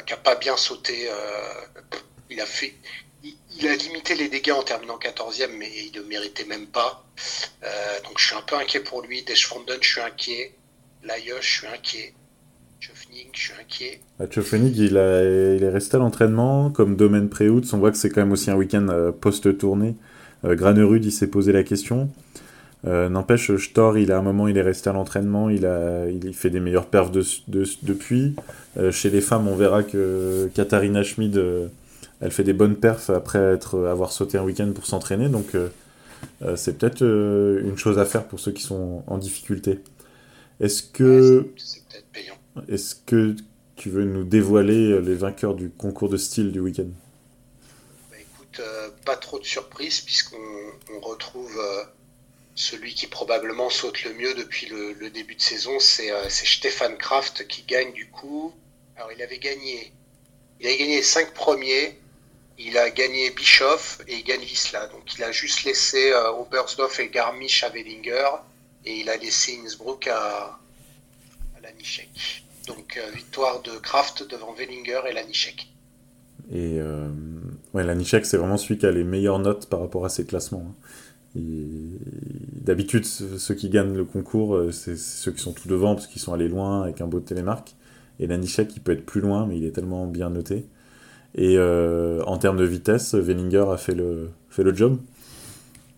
[0.05, 1.09] qui n'a pas bien sauté.
[2.29, 2.73] il a fait.
[3.23, 7.03] Il, a limité les dégâts en terminant 14e, mais il ne méritait même pas.
[8.05, 9.23] donc je suis un peu inquiet pour lui.
[9.23, 10.55] Deschwanden, je suis inquiet.
[11.03, 12.13] Layoche, je suis inquiet.
[12.79, 13.99] Chofenig, je suis inquiet.
[14.19, 17.65] Ah, il, est resté à l'entraînement comme domaine pré-août.
[17.73, 19.95] On voit que c'est quand même aussi un week-end euh, post-tournée.
[20.45, 22.09] Euh, Granerud, il s'est posé la question.
[22.87, 26.33] Euh, n'empêche, Stor, il a un moment, il est resté à l'entraînement, il a, il
[26.33, 28.35] fait des meilleures perfs depuis.
[28.91, 31.41] chez les femmes, on verra que Katharina Schmid,
[32.21, 35.27] elle fait des bonnes perfs après être, avoir sauté un week-end pour s'entraîner.
[35.27, 35.57] Donc,
[36.55, 39.79] c'est peut-être une chose à faire pour ceux qui sont en difficulté.
[40.61, 41.47] Est-ce que.
[42.67, 43.35] Est-ce que
[43.79, 46.89] tu veux nous dévoiler les vainqueurs du concours de style du week-end?
[48.11, 51.83] Bah, Écoute, euh, pas trop de surprises puisqu'on retrouve euh,
[52.59, 57.47] celui qui probablement saute le mieux depuis le, début de saison, c'est euh, Stéphane Kraft
[57.47, 58.53] qui gagne du coup.
[58.97, 59.93] Alors il avait gagné,
[60.59, 61.97] il avait gagné cinq premiers,
[62.57, 64.87] il a gagné Bischoff et il gagne Visla.
[64.87, 68.27] Donc il a juste laissé Oberstdorf et Garmisch à Wellinger
[68.83, 70.59] et il a laissé Innsbruck à,
[71.57, 72.09] à la Nichek.
[72.67, 75.67] Donc euh, victoire de Kraft devant Wellinger et Lanichek.
[76.51, 77.07] Et, euh,
[77.73, 80.65] Ouais, Lanichek, c'est vraiment celui qui a les meilleures notes par rapport à ses classements.
[80.67, 80.75] hein.
[82.59, 86.21] D'habitude, ceux qui gagnent le concours, euh, c'est ceux qui sont tout devant parce qu'ils
[86.21, 87.73] sont allés loin avec un beau télémarque.
[88.19, 90.65] Et Lanichek, il peut être plus loin, mais il est tellement bien noté.
[91.35, 94.99] Et euh, en termes de vitesse, Wellinger a fait le, fait le job.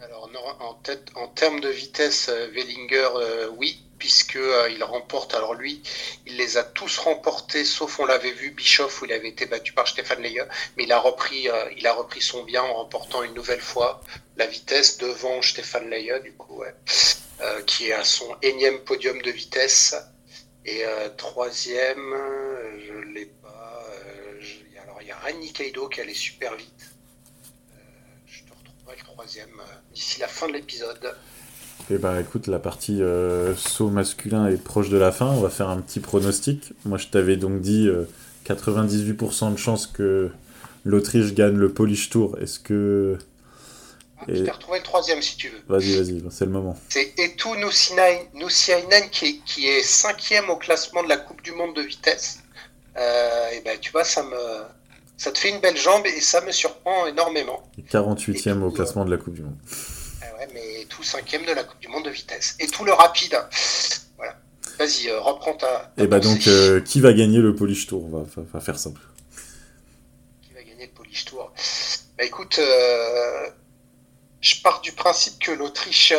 [0.04, 0.30] Alors,
[1.15, 3.08] en, termes de vitesse, euh, Wellinger,
[3.58, 5.36] oui, puisque euh, il remporte.
[5.36, 5.84] Alors lui,
[6.26, 9.74] il les a tous remportés, sauf on l'avait vu Bischoff où il avait été battu
[9.74, 13.22] par Stéphane Leyer, mais il a repris, euh, il a repris son bien en remportant
[13.22, 14.02] une nouvelle fois
[14.38, 16.74] la vitesse devant Stéphane Leyer, du coup, ouais,
[17.42, 19.96] euh, qui est à son énième podium de vitesse.
[20.66, 20.84] Et
[21.18, 22.16] troisième,
[22.88, 23.84] je l'ai pas.
[24.84, 26.92] alors il y a Rani Kaido qui allait super vite.
[28.28, 29.62] Je te retrouverai le troisième
[29.92, 31.18] d'ici la fin de l'épisode.
[31.89, 35.28] Et bah écoute, la partie euh, saut masculin est proche de la fin.
[35.28, 36.74] On va faire un petit pronostic.
[36.86, 38.04] Moi, je t'avais donc dit euh,
[38.48, 40.32] 98% de chance que
[40.84, 42.38] l'Autriche gagne le Polish Tour.
[42.41, 43.17] Est-ce que.
[44.28, 45.60] Je t'ai retrouvé le troisième si tu veux.
[45.67, 46.78] Vas-y, vas-y, c'est le moment.
[46.89, 51.76] C'est Etu Nussiainen qui est, qui est cinquième au classement de la Coupe du Monde
[51.76, 52.39] de vitesse.
[52.98, 54.38] Euh, et ben tu vois, ça me,
[55.17, 57.63] ça te fait une belle jambe et ça me surprend énormément.
[57.78, 59.58] Il est 48e au classement de la Coupe du Monde.
[60.42, 62.56] Ouais, mais tout cinquième de la Coupe du Monde de vitesse.
[62.60, 63.38] Et tout le rapide.
[64.18, 64.36] Voilà.
[64.80, 65.92] Vas-y, euh, reprends ta.
[65.96, 66.34] ta Et bah pensée.
[66.34, 68.06] donc, euh, qui va gagner le Polish Tour?
[68.06, 69.02] On va, va- va faire simple.
[70.42, 71.54] Qui va gagner le Polish Tour?
[72.18, 73.50] Bah écoute, euh,
[74.42, 76.12] je pars du principe que l'Autriche,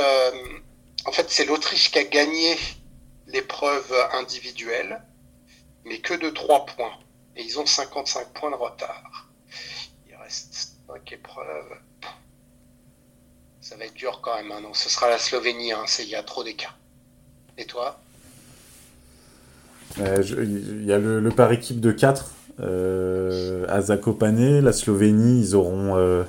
[1.04, 2.56] en fait, c'est l'Autriche qui a gagné
[3.26, 5.02] l'épreuve individuelle,
[5.84, 6.92] mais que de 3 points.
[7.34, 9.28] Et ils ont 55 points de retard.
[10.08, 11.72] Il reste 5 épreuves.
[13.62, 14.52] Ça va être dur quand même.
[14.52, 14.60] hein.
[14.62, 15.84] Non, ce sera la Slovénie, hein.
[16.00, 16.76] Il y a trop d'écart.
[17.58, 17.98] Et toi?
[20.00, 24.60] Euh, Il y a le, le par équipe de 4 euh, à Zakopane.
[24.60, 26.24] La Slovénie, ils auront euh,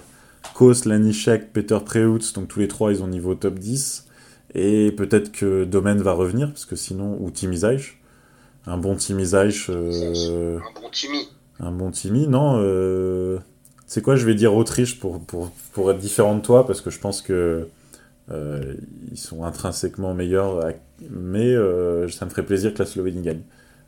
[0.54, 2.34] Kos, Lanišek, Peter Preutz.
[2.34, 4.06] Donc tous les trois, ils ont niveau top 10.
[4.56, 8.00] Et peut-être que Domen va revenir, parce que sinon, ou Timizaj.
[8.68, 9.68] Un bon Timizaj.
[9.70, 11.28] Euh, Un bon Timmy.
[11.60, 12.60] un bon Timi, non
[13.84, 16.82] euh, C'est quoi, je vais dire Autriche pour, pour, pour être différent de toi, parce
[16.82, 17.68] que je pense que
[18.32, 18.76] euh,
[19.12, 20.72] ils sont intrinsèquement meilleurs, à-
[21.10, 23.42] mais euh, ça me ferait plaisir que la Slovénie gagne.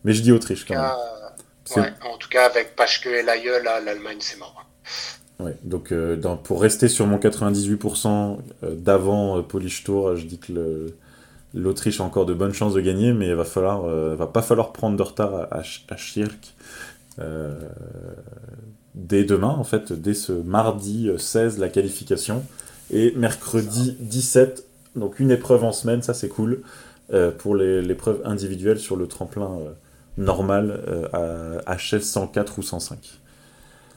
[0.04, 0.84] Mais je dis Autriche quand même.
[1.82, 4.66] Ouais, en tout cas, avec Paschke et Laïeux, là, l'Allemagne, c'est mort.
[5.40, 10.26] Ouais, donc euh, dans- pour rester sur mon 98% euh, d'avant euh, Polish Tour, je
[10.26, 10.94] dis que
[11.54, 14.42] l'Autriche a encore de bonnes chances de gagner, mais il va falloir, euh, va pas
[14.42, 16.54] falloir prendre de retard à, à, à Schirk,
[17.20, 17.60] euh,
[18.96, 22.44] dès demain en fait, dès ce mardi euh, 16 la qualification
[22.92, 26.64] et mercredi 17, donc une épreuve en semaine, ça c'est cool
[27.14, 29.72] euh, pour l'épreuve individuelle sur le tremplin euh,
[30.18, 33.20] normal euh, à HS 104 ou 105.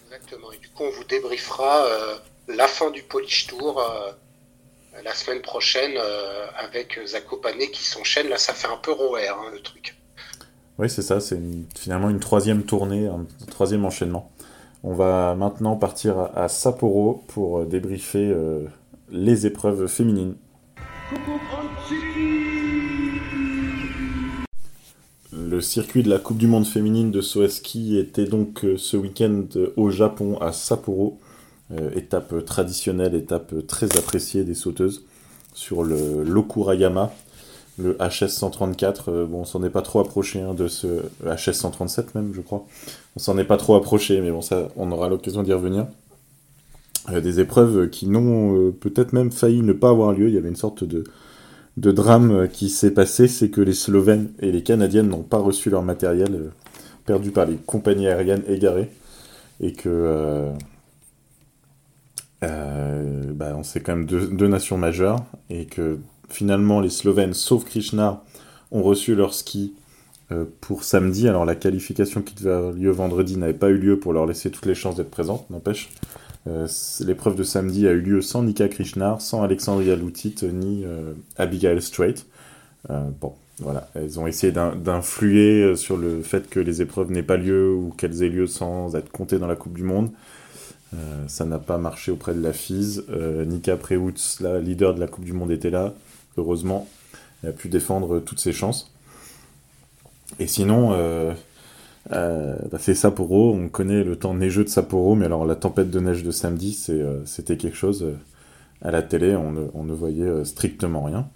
[0.06, 0.52] Exactement.
[0.52, 2.16] Et du coup, on vous débriefera euh,
[2.48, 4.12] la fin du Polish Tour euh,
[5.04, 8.28] la semaine prochaine euh, avec Zakopane qui s'enchaîne.
[8.28, 9.96] Là, ça fait un peu roer, hein, le truc.
[10.78, 11.40] Oui, c'est ça, c'est
[11.76, 14.30] finalement une troisième tournée, un, troisième enchaînement.
[14.84, 18.64] On va maintenant partir à, Sapporo pour euh, débriefer euh,
[19.10, 20.34] les épreuves féminines.
[25.32, 28.76] Le circuit de la Coupe du Monde féminine de saut à ski était donc euh,
[28.76, 31.18] ce week-end au Japon à Sapporo.
[31.94, 35.04] Étape traditionnelle, étape très appréciée des sauteuses
[35.52, 37.12] sur le l'Okurayama,
[37.78, 39.10] le HS 134.
[39.10, 42.40] euh, bon, on s'en est pas trop approché hein, de ce HS 137 même, je
[42.40, 42.66] crois.
[43.16, 45.86] On s'en est pas trop approché, mais bon, ça, on aura l'occasion d'y revenir.
[47.10, 50.28] Euh, des épreuves qui n'ont euh, peut-être même failli ne pas avoir lieu.
[50.28, 51.04] Il y avait une sorte de,
[51.76, 55.70] de drame qui s'est passé, c'est que les Slovènes et les Canadiennes n'ont pas reçu
[55.70, 56.50] leur matériel
[57.06, 58.90] perdu par les compagnies aériennes égarées,
[59.60, 60.50] et que
[62.42, 67.64] bah, on sait quand même deux, deux nations majeures, et que finalement les Slovènes, sauf
[67.64, 68.22] Krishna,
[68.70, 69.74] ont reçu leur ski
[70.30, 71.28] euh, pour samedi.
[71.28, 74.50] Alors la qualification qui devait avoir lieu vendredi n'avait pas eu lieu pour leur laisser
[74.50, 75.90] toutes les chances d'être présentes, n'empêche.
[76.46, 76.66] Euh,
[77.00, 81.80] L'épreuve de samedi a eu lieu sans Nika Krishnar, sans Alexandria Lutit, ni euh, Abigail
[81.82, 82.14] Strait.
[83.20, 87.36] Bon, voilà, elles ont essayé d'in- d'influer sur le fait que les épreuves n'aient pas
[87.36, 90.10] lieu ou qu'elles aient lieu sans être comptées dans la Coupe du Monde.
[91.26, 93.02] Ça n'a pas marché auprès de la FIS.
[93.46, 95.92] Nika Preutz, la leader de la Coupe du Monde, était là.
[96.38, 96.88] Heureusement,
[97.46, 98.92] a pu défendre toutes ses chances.
[100.38, 101.32] Et sinon, euh,
[102.12, 103.54] euh, bah, c'est Sapporo.
[103.54, 106.78] On connaît le temps neigeux de Sapporo, mais alors la tempête de neige de samedi,
[106.90, 108.06] euh, c'était quelque chose.
[108.82, 111.28] à la télé, on ne, voyait strictement rien.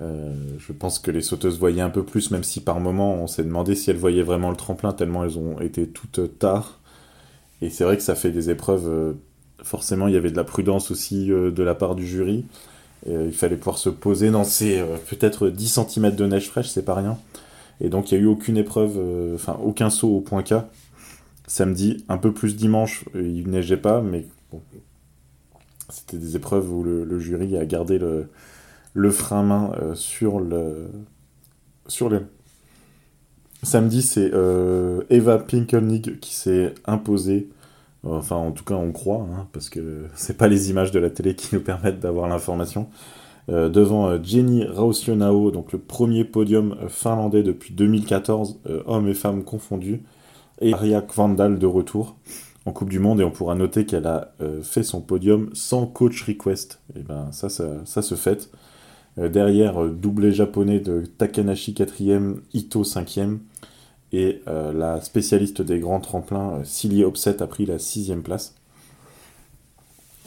[0.00, 3.44] Je pense que les sauteuses voyaient un peu plus, même si par moment on s'est
[3.44, 6.80] demandé si elles voyaient vraiment le tremplin, tellement elles ont été toutes tard.
[7.62, 9.16] Et c'est vrai que ça fait des épreuves
[9.62, 12.44] forcément, il y avait de la prudence aussi de la part du jury.
[13.06, 16.94] Il fallait pouvoir se poser dans ces peut-être 10 cm de neige fraîche, c'est pas
[16.94, 17.18] rien.
[17.80, 18.98] Et donc, il n'y a eu aucune épreuve,
[19.34, 20.54] enfin, aucun saut au point K.
[21.48, 24.26] Samedi, un peu plus dimanche, il neigeait pas, mais
[25.88, 30.88] c'était des épreuves où le, jury a gardé le, frein main sur le
[33.62, 37.48] Samedi, c'est euh, Eva Pinkelnig qui s'est imposée.
[38.04, 41.10] Enfin, en tout cas, on croit, hein, parce que c'est pas les images de la
[41.10, 42.88] télé qui nous permettent d'avoir l'information.
[43.48, 49.44] Euh, devant euh, Jenny Rausionao, donc le premier podium finlandais depuis 2014, hommes et femmes
[49.44, 50.02] confondus,
[50.60, 52.16] et Ariak Vandal de retour
[52.66, 56.22] en Coupe du Monde, et on pourra noter qu'elle a fait son podium sans coach
[56.22, 56.80] request.
[56.96, 58.48] Et ben ça, ça, se fait.
[59.16, 63.38] derrière, doublé japonais de Takanashi 4ème, Ito 5ème,
[64.12, 68.54] et euh, la spécialiste des grands tremplins, euh, Silly Opset, a pris la sixième place.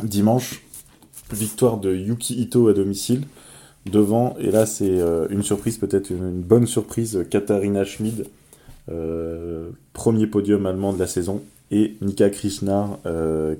[0.03, 0.63] Dimanche,
[1.31, 3.23] victoire de Yuki Ito à domicile.
[3.85, 8.25] Devant, et là c'est euh, une surprise, peut-être une, bonne surprise, Katharina Schmid,
[9.93, 12.99] premier podium allemand de la saison, et Nika Krishnar,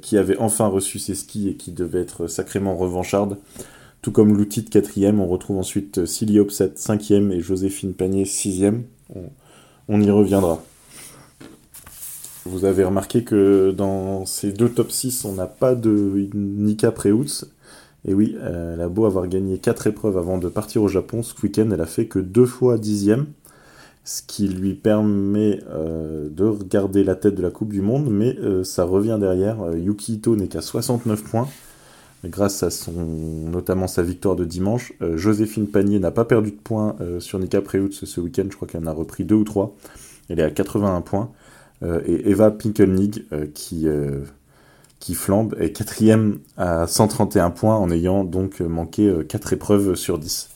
[0.01, 3.38] qui avait enfin reçu ses skis et qui devait être sacrément revancharde.
[4.01, 8.83] Tout comme l'outil de quatrième, on retrouve ensuite Silly Opset cinquième et Joséphine Panier sixième.
[9.89, 10.62] Y reviendra.
[12.45, 17.45] Vous avez remarqué que dans ces deux top 6, on n'a pas de Nika Preutz.
[18.08, 21.34] Et oui, elle a beau avoir gagné 4 épreuves avant de partir au Japon, ce
[21.41, 23.26] week-end, elle a fait que deux fois dixième,
[24.06, 28.38] ce qui lui permet euh, de garder la tête de la Coupe du Monde, mais
[28.39, 29.62] euh, ça revient derrière.
[29.63, 31.50] Euh, Yuki Ito n'est qu'à 69 points,
[32.27, 34.93] grâce à son, notamment sa victoire de dimanche.
[35.01, 38.55] Euh, Joséphine Panier n'a pas perdu de points euh, sur Nika Preutz ce week-end, je
[38.55, 39.75] crois qu'elle en a repris deux ou trois.
[40.29, 41.31] Elle est à 81 points.
[41.83, 43.88] Euh, et Eva Pinkelnig, qui,
[44.99, 50.49] qui flambe, est quatrième à 131 points en ayant donc manqué 4 épreuves sur 10.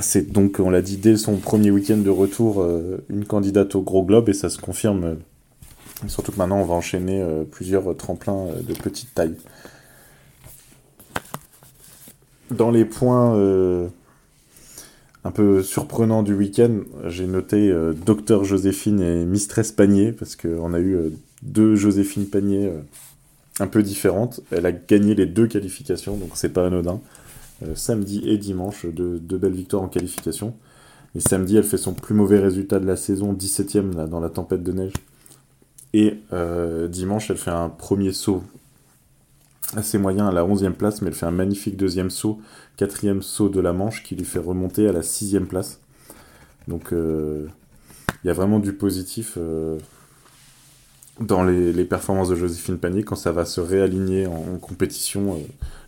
[0.00, 2.66] C'est donc, on l'a dit, dès son premier week-end de retour,
[3.10, 5.18] une candidate au Gros Globe et ça se confirme.
[6.06, 9.36] Surtout que maintenant, on va enchaîner plusieurs tremplins de petite taille
[12.54, 13.88] dans les points euh,
[15.24, 20.74] un peu surprenants du week-end, j'ai noté euh, Docteur Joséphine et Mistress Panier, parce qu'on
[20.74, 21.10] a eu euh,
[21.42, 22.72] deux Joséphine Panier
[23.60, 24.40] un peu différentes.
[24.50, 27.00] Elle a gagné les deux qualifications, donc c'est pas anodin.
[27.74, 30.54] samedi et dimanche, deux, belles victoires en qualification.
[31.14, 34.30] Et samedi, elle fait son plus mauvais résultat de la saison, 17ème là, dans la
[34.30, 34.92] tempête de neige.
[35.92, 36.18] Et
[36.88, 38.42] dimanche, elle fait un premier saut
[39.76, 42.40] assez moyen à la 11e place, mais elle fait un magnifique deuxième saut,
[42.76, 45.80] quatrième saut de la Manche qui lui fait remonter à la 6e place.
[46.68, 47.46] Donc euh,
[48.22, 49.78] il y a vraiment du positif euh,
[51.20, 53.02] dans les, performances de Joséphine Panier.
[53.02, 55.38] Quand ça va se réaligner en, compétition, euh,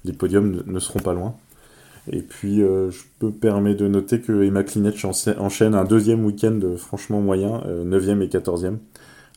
[0.05, 1.35] les podiums ne, seront pas loin.
[2.13, 7.21] Et puis je peux permettre de noter que Emma Klinetch enchaîne un deuxième week-end franchement
[7.21, 8.77] moyen, 9e et 14e,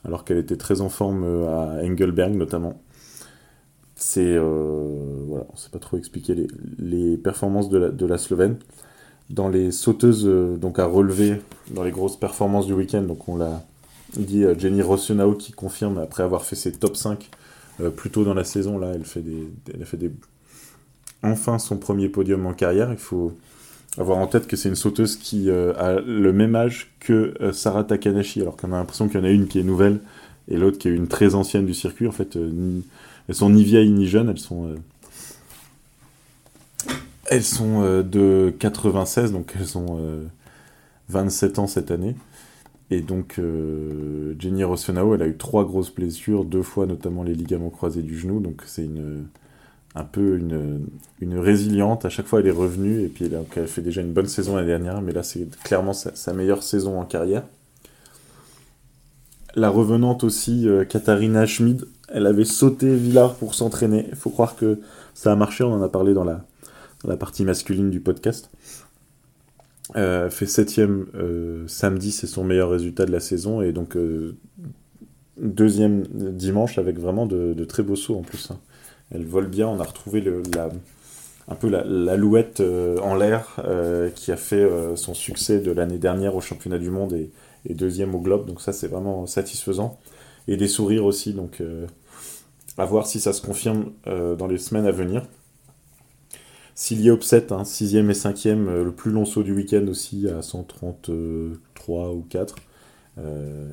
[0.06, 2.80] alors qu'elle était très en forme à Engelberg notamment
[4.00, 6.48] c'est euh, voilà, on sait pas trop expliquer
[6.80, 8.58] les, performances de la, de la, Slovène.
[9.30, 13.36] Dans les sauteuses euh, donc à relever, dans les grosses performances du week-end, donc on
[13.36, 13.62] l'a
[14.16, 17.30] dit euh, Jenny Rosenau qui confirme après avoir fait ses top 5
[17.96, 20.12] plus tôt dans la saison, là elle fait des, elle a fait des
[21.24, 22.92] enfin son premier podium en carrière.
[22.92, 23.38] Il faut
[23.98, 28.42] avoir en tête que c'est une sauteuse qui a le même âge que Sarah Takanashi,
[28.42, 30.02] alors qu'on a l'impression qu'il y en a une qui est nouvelle
[30.50, 32.06] et l'autre qui est une très ancienne du circuit.
[32.06, 32.38] En fait,
[33.30, 34.66] elles sont ni vieilles ni jeunes, elles sont.
[34.66, 34.76] Euh,
[37.28, 40.02] elles sont euh, de 96, donc elles ont
[41.10, 42.16] 27 euh, ans cette année.
[42.90, 43.40] Et donc,
[44.40, 48.18] Jenny Rosenau, elle a eu trois grosses blessures, deux fois notamment les ligaments croisés du
[48.18, 48.40] genou.
[48.40, 49.28] Donc, c'est une,
[49.94, 50.88] un peu une,
[51.22, 52.06] une, résiliente.
[52.06, 53.04] À chaque fois, elle est revenue.
[53.04, 55.04] Et puis, elle a, fait déjà une bonne saison l'année dernière.
[55.04, 57.44] Mais là, c'est clairement sa, meilleure saison en carrière.
[59.56, 64.06] La revenante aussi, Katharina Schmid, elle avait sauté Villard pour s'entraîner.
[64.10, 64.80] Il faut croire que
[65.14, 68.50] ça a marché, on en a parlé dans la, partie masculine du podcast.
[69.96, 73.62] Euh, fait septième euh, samedi, c'est son meilleur résultat de la saison.
[73.62, 74.38] Et donc euh,
[75.38, 78.52] deuxième dimanche avec vraiment de, très beaux sauts en plus.
[78.52, 78.60] Hein.
[79.12, 80.24] Elle vole bien, on a retrouvé
[81.48, 82.62] un peu la, louette
[83.02, 83.56] en l'air
[84.14, 87.32] qui a fait son succès de l'année dernière au championnat du monde et,
[87.66, 88.46] et deuxième au globe.
[88.46, 89.98] Donc ça c'est vraiment satisfaisant
[90.50, 91.34] et des sourires aussi.
[91.34, 91.88] Donc, euh,
[92.78, 95.24] à voir si ça se confirme euh, dans les semaines à venir.
[96.76, 100.28] S'il y a upset, 6ème et 5ème, euh, le plus long saut du week-end aussi,
[100.28, 102.56] à 133 ou 4.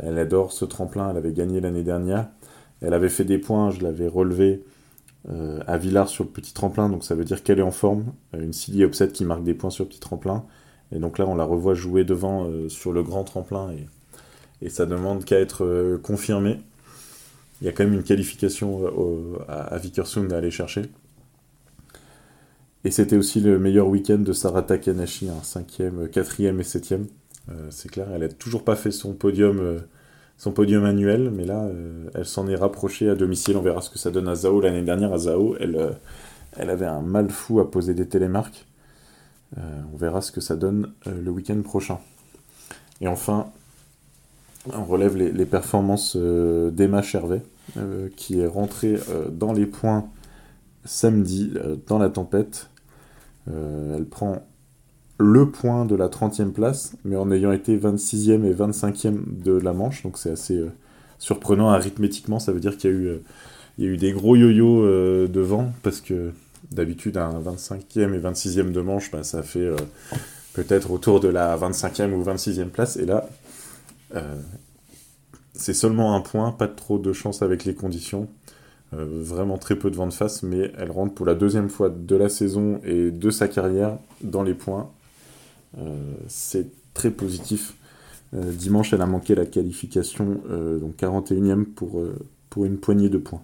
[0.02, 2.28] elle adore ce tremplin, elle avait gagné l'année dernière.
[2.82, 4.62] Elle avait fait des points, je l'avais relevé
[5.66, 8.12] à Villars sur le petit tremplin, donc ça veut dire qu'elle est en forme.
[8.32, 10.44] Une Silly Upset qui marque des points sur le petit tremplin.
[10.92, 13.70] Et donc là, on la revoit jouer devant sur le grand tremplin
[14.62, 16.58] et, ça demande qu'à être confirmé.
[17.60, 18.86] Il y a quand même une qualification
[19.48, 20.82] à, à Vickersund à aller chercher.
[22.84, 27.04] Et c'était aussi le meilleur week-end de Sarah Takanashi, 5e, 4e et 7e.
[27.70, 29.80] c'est clair, elle n'a toujours pas fait son podium
[30.38, 33.56] son podium annuel, mais là, euh, elle s'en est rapprochée à domicile.
[33.56, 34.60] On verra ce que ça donne à Zao.
[34.60, 35.90] L'année dernière, à Zao, elle, euh,
[36.56, 38.66] elle avait un mal fou à poser des télémarques.
[39.58, 41.98] Euh, on verra ce que ça donne le week-end prochain.
[43.00, 43.46] Et enfin,
[44.72, 47.42] on relève les, performances d'Emma Chervet,
[48.16, 48.98] qui est rentrée
[49.30, 50.08] dans les points
[50.84, 51.52] samedi
[51.86, 52.70] dans la tempête.
[53.46, 54.42] elle prend
[55.18, 59.72] le point de la 30e place, mais en ayant été 26e et 25e de la
[59.72, 60.70] manche, donc c'est assez euh,
[61.18, 63.18] surprenant arithmétiquement, ça veut dire qu'il y, a eu, euh,
[63.78, 66.32] il y a eu des gros yo-yo euh, devant, parce que
[66.70, 69.70] d'habitude un 25e et 26e de manche, bah, ça fait
[70.54, 73.28] peut-être autour de la 25e ou 26e place, et là,
[75.54, 78.28] c'est seulement un point, pas trop de chance avec les conditions.
[78.92, 82.16] vraiment très peu de vent de face, mais elle rentre pour la deuxième fois de
[82.16, 84.90] la saison et de sa carrière dans les points
[85.78, 87.74] euh, c'est très positif.
[88.34, 92.02] Euh, dimanche, elle a manqué la qualification, euh, donc 41e pour,
[92.50, 93.42] pour une poignée de points.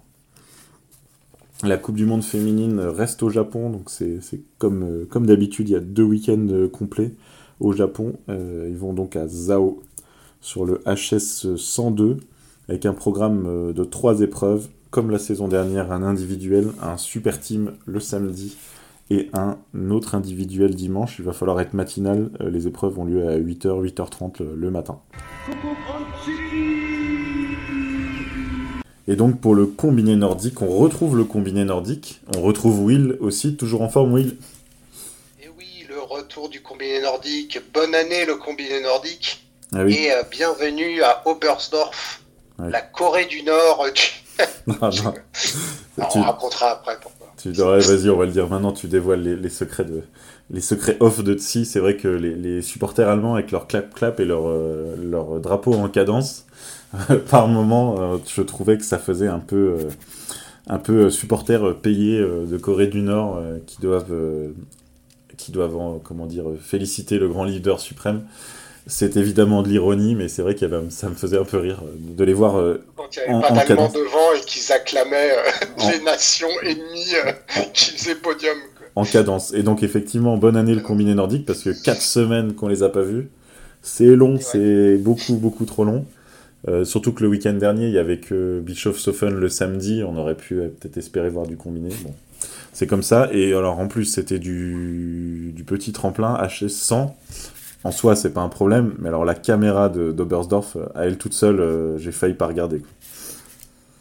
[1.63, 4.19] La Coupe du Monde féminine reste au Japon, donc c'est
[4.57, 7.11] comme, comme d'habitude, il y a deux week-ends complets
[7.59, 8.13] au Japon.
[8.27, 9.81] ils vont donc à Zao
[10.41, 12.17] sur le HS 102
[12.67, 17.71] avec un programme de trois épreuves, comme la saison dernière, un individuel, un super team
[17.85, 18.57] le samedi
[19.09, 19.57] et un
[19.89, 21.17] autre individuel dimanche.
[21.19, 22.29] Il va falloir être matinal.
[22.41, 24.99] Euh, les épreuves ont lieu à 8h, 8h30 le matin.
[29.07, 32.21] Et donc pour le combiné nordique, on retrouve le combiné nordique.
[32.37, 34.37] On retrouve Will aussi, toujours en forme Will.
[35.41, 37.59] Et oui, le retour du combiné nordique.
[37.73, 39.45] Bonne année le combiné nordique.
[39.75, 42.21] Ah et euh, bienvenue à Oberstdorf,
[42.59, 43.85] la Corée du Nord.
[44.67, 45.13] non, non.
[45.97, 47.23] on racontera après pourquoi.
[47.41, 50.03] Tu vas-y, on va le dire maintenant, tu dévoiles les, secrets de
[50.49, 51.65] les secrets off de Tsi.
[51.65, 55.89] C'est vrai que les, supporters allemands avec leur clap-clap et leur, euh, leur drapeau en
[55.89, 56.45] cadence,
[57.29, 59.89] par moment, euh, je trouvais que ça faisait un peu, euh,
[60.67, 64.15] un peu supporters payés de Corée du Nord qui doivent,
[65.37, 68.23] qui doivent comment dire, féliciter le grand leader suprême
[68.85, 72.23] c'est évidemment de l'ironie, mais c'est vrai que ça me faisait un peu rire de
[72.23, 72.57] les voir.
[72.57, 77.15] Euh, Quand il y avait pas d'Allemands devant et qu'ils acclamaient euh, les nations ennemies
[77.25, 77.31] euh,
[77.73, 78.57] qui faisaient podium.
[78.95, 79.53] En cadence.
[79.53, 82.89] Et donc, effectivement, bonne année le combiné nordique, parce que 4 semaines qu'on les a
[82.89, 83.29] pas vus,
[83.81, 86.05] c'est long, c'est beaucoup, beaucoup trop long.
[86.83, 90.55] Surtout que le week-end dernier, il y avait que Bischof-Sofen le samedi, on aurait pu
[90.55, 91.89] peut-être espérer voir du combiné.
[92.03, 92.13] Bon,
[92.71, 93.29] c'est comme ça.
[93.31, 97.11] Et alors, en plus, c'était du, du petit tremplin HS100
[97.83, 101.33] en soi, c'est pas un problème, mais alors la caméra d'Obersdorf, euh, à elle toute
[101.33, 102.79] seule, euh, j'ai failli pas regarder.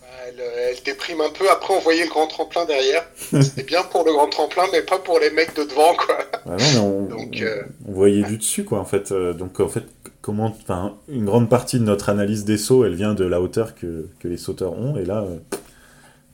[0.01, 0.07] Bah,
[0.39, 1.51] euh, elle, déprime un peu.
[1.51, 3.05] Après, on voyait le grand tremplin derrière.
[3.17, 6.19] C'était bien pour le grand tremplin, mais pas pour les mecs de devant, quoi.
[6.47, 7.45] Bah on, Donc,
[7.89, 9.13] on, voyait du dessus, quoi, en fait.
[9.13, 9.85] donc, en fait,
[10.23, 13.75] comment, enfin, une grande partie de notre analyse des sauts, elle vient de la hauteur
[13.75, 15.27] que, que les sauteurs ont, et là,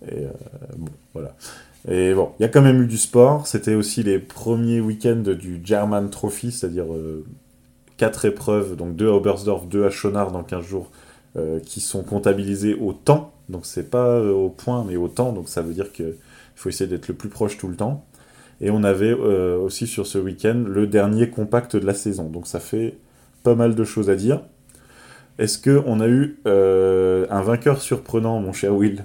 [0.06, 0.26] et,
[0.76, 1.34] bon, voilà.
[1.88, 3.46] Et bon, il y a quand même eu du sport.
[3.46, 7.24] C'était aussi les premiers week-ends du German Trophy, c'est-à-dire euh,
[7.96, 10.90] quatre épreuves, donc deux à Oberstdorf, deux à Schonard dans 15 jours,
[11.36, 13.32] euh, qui sont comptabilisés au temps.
[13.48, 15.32] Donc c'est pas euh, au point, mais au temps.
[15.32, 16.14] Donc ça veut dire qu'il
[16.56, 18.04] faut essayer d'être le plus proche tout le temps.
[18.60, 22.28] Et on avait aussi sur ce week-end le dernier compact de la saison.
[22.28, 22.96] Donc ça fait
[23.48, 24.42] pas mal de choses à dire.
[25.38, 29.04] Est-ce qu'on a eu un vainqueur surprenant, mon cher Will?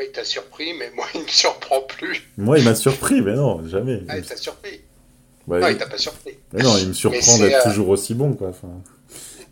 [0.00, 2.28] Il t'a surpris, mais moi, il me surprend plus.
[2.36, 4.02] Moi, il m'a surpris, mais non, jamais.
[4.08, 4.80] Ah, il t'a surpris.
[5.46, 6.38] non, il t'a pas surpris.
[6.52, 8.48] Mais non, il me surprend d'être euh, toujours aussi bon, quoi.
[8.48, 8.68] Enfin...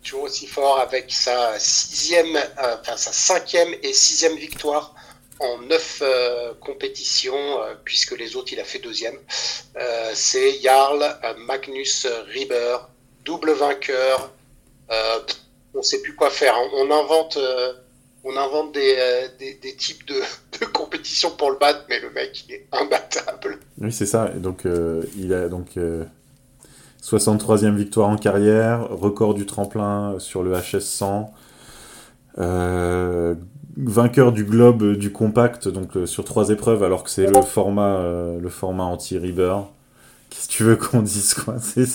[0.03, 4.95] Toujours aussi fort avec sa sixième, euh, enfin sa cinquième et sixième victoire
[5.39, 9.17] en neuf euh, compétitions, puisque les autres, il a fait deuxième.
[10.13, 11.03] C'est Jarl
[11.45, 12.89] Magnus Rieber,
[13.27, 14.31] double vainqueur.
[14.89, 16.55] on ne sait plus quoi faire.
[16.73, 17.37] On invente
[18.27, 20.15] on invente des, euh, des, types de,
[20.59, 23.59] de compétitions pour le battre, mais le mec, il est imbattable.
[23.79, 24.27] Oui, c'est ça.
[24.27, 25.77] donc, euh, il a donc
[27.03, 31.33] 63e euh, victoire en carrière, record du tremplin sur le HS 100,
[33.79, 38.01] vainqueur du globe du compact, donc sur trois épreuves, alors que c'est le format,
[38.39, 39.59] le format anti-Reaver.
[40.29, 41.55] Qu'est-ce que tu veux qu'on dise, quoi?
[41.61, 41.85] C'est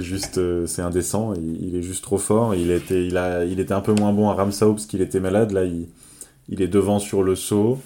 [0.00, 1.34] juste, euh, c'est indécent.
[1.34, 2.54] Il, est juste trop fort.
[2.54, 5.20] Il était, il a, il était un peu moins bon à Ramsau parce qu'il était
[5.20, 5.52] malade.
[5.52, 7.78] Là, il, est devant sur le saut.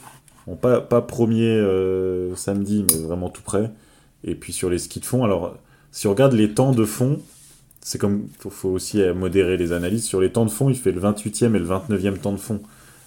[0.60, 3.70] Pas, premier euh, samedi, mais vraiment tout près.
[4.24, 5.56] Et puis sur les skis de fond, alors
[5.92, 7.20] si on regarde les temps de fond,
[7.80, 10.04] c'est comme, faut, aussi modérer les analyses.
[10.04, 12.60] Sur les temps de fond, il fait le 28e et le 29e temps de fond.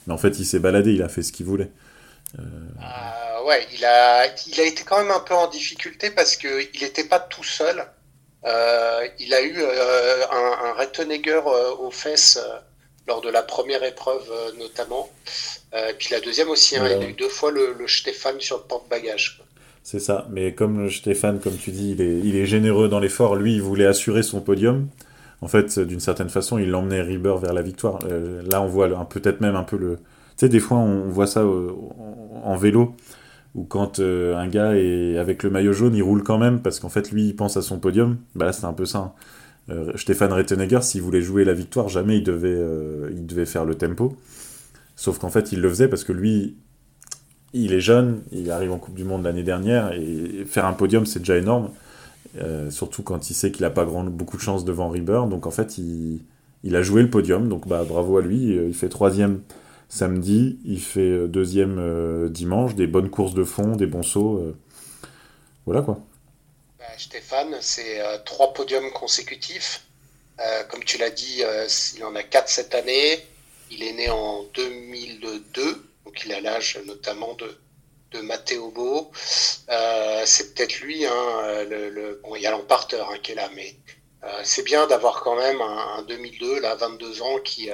[0.08, 1.72] Mais en fait, il s'est baladé, il a fait ce qu'il voulait.
[2.38, 3.48] Euh...
[3.48, 7.04] ouais, il a, il a été quand même un peu en difficulté parce qu'il n'était
[7.04, 7.84] pas tout seul.
[8.46, 12.40] Euh, il a eu euh, un, un euh, aux fesses
[13.08, 15.10] lors de la première épreuve notamment.
[15.98, 18.64] puis la deuxième aussi, hein, il a eu deux fois le, le Stéphane sur le
[18.64, 19.42] porte-bagages.
[19.84, 23.36] C'est ça, mais comme Stéphane, comme tu dis, il est, généreux dans l'effort.
[23.36, 24.88] Lui, il voulait assurer son podium.
[25.42, 28.00] En fait, d'une certaine façon, il emmenait Rieber vers la victoire.
[28.52, 29.96] là, on voit peut-être même un peu le.
[29.96, 32.96] Tu sais, des fois, on voit ça en vélo
[33.56, 36.80] ou quand euh, un gars est avec le maillot jaune, il roule quand même parce
[36.80, 38.18] qu'en fait lui il pense à son podium.
[38.36, 39.00] Bah là c'est un peu ça.
[39.00, 39.12] Hein.
[39.70, 43.66] Euh, Stéphane Rettenegger, s'il voulait jouer la victoire, jamais il devait, euh, il devait faire
[43.66, 44.16] le tempo.
[44.96, 46.58] Sauf qu'en fait il le faisait parce que lui,
[47.54, 51.06] il est jeune, il arrive en Coupe du Monde l'année dernière et faire un podium
[51.06, 51.70] c'est déjà énorme.
[52.70, 55.24] surtout quand il sait qu'il n'a pas beaucoup de chance devant Rieber.
[55.28, 56.22] Donc en fait il,
[56.64, 57.50] il a joué le podium.
[57.50, 58.56] Donc bah bravo à lui.
[58.68, 59.40] Il fait troisième
[59.90, 64.38] Samedi, il fait euh, deuxième euh, dimanche, des bonnes courses de fond, des bons sauts.
[64.38, 64.56] Euh.
[65.66, 65.98] voilà quoi.
[66.78, 69.84] Bah, Stéphane, c'est trois podiums consécutifs.
[70.70, 71.42] comme tu l'as dit,
[71.96, 73.26] il en a quatre cette année.
[73.72, 75.64] Il est né en 2002,
[76.06, 77.58] donc il a l'âge notamment de,
[78.12, 79.12] de Matteo Bo.
[80.26, 81.66] c'est peut-être lui, hein,
[82.24, 83.76] bon, il y a l'emparteur hein, qui est là, mais
[84.44, 87.70] c'est bien d'avoir quand même un, un, 2002, là, 22 ans, qui,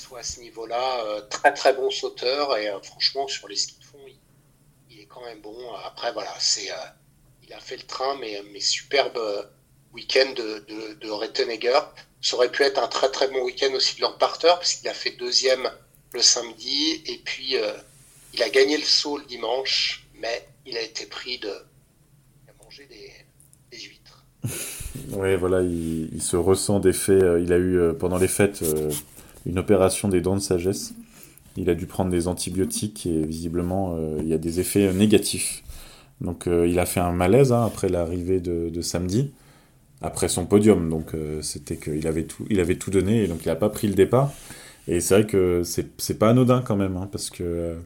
[0.00, 1.04] soit à ce niveau-là.
[1.04, 3.98] Euh, très très bon sauteur et euh, franchement sur les skis de fond,
[4.88, 5.56] il, est quand même bon.
[5.84, 6.74] Après voilà, c'est euh,
[7.42, 9.18] il a fait le train, mais, mais superbe
[9.92, 11.80] week-end de, de, Rettenegger.
[12.22, 14.94] Ça aurait pu être un très très bon week-end aussi de l'emparteur, parce qu'il a
[14.94, 15.70] fait deuxième
[16.12, 17.56] le samedi, et puis
[18.34, 21.52] il a gagné le saut le dimanche, mais il a été pris de.
[22.44, 24.24] Il a mangé des, huîtres.
[25.10, 27.24] oui, voilà, il, il, se ressent des faits.
[27.42, 28.62] Il a eu, pendant les fêtes,
[29.46, 30.94] une opération des dents de sagesse.
[31.56, 35.62] Il a dû prendre des antibiotiques et visiblement euh, il y a des effets négatifs.
[36.20, 39.32] Donc euh, il a fait un malaise hein, après l'arrivée de, samedi,
[40.00, 40.88] après son podium.
[40.88, 43.70] Donc euh, c'était qu'il avait tout, il avait tout donné et donc il n'a pas
[43.70, 44.32] pris le départ.
[44.88, 47.76] Et c'est vrai que c'est pas anodin quand même, hein, parce que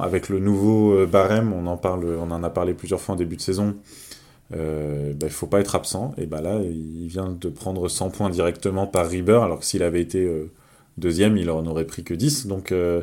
[0.00, 3.36] avec le nouveau barème, on en parle, on en a parlé plusieurs fois en début
[3.36, 3.76] de saison.
[4.52, 6.12] Euh, bah, il faut pas être absent.
[6.18, 9.82] Et bah là, il vient de prendre 100 points directement par Rieber, alors que s'il
[9.82, 10.28] avait été
[11.00, 12.46] Deuxième, il en aurait pris que 10.
[12.46, 13.02] Donc euh,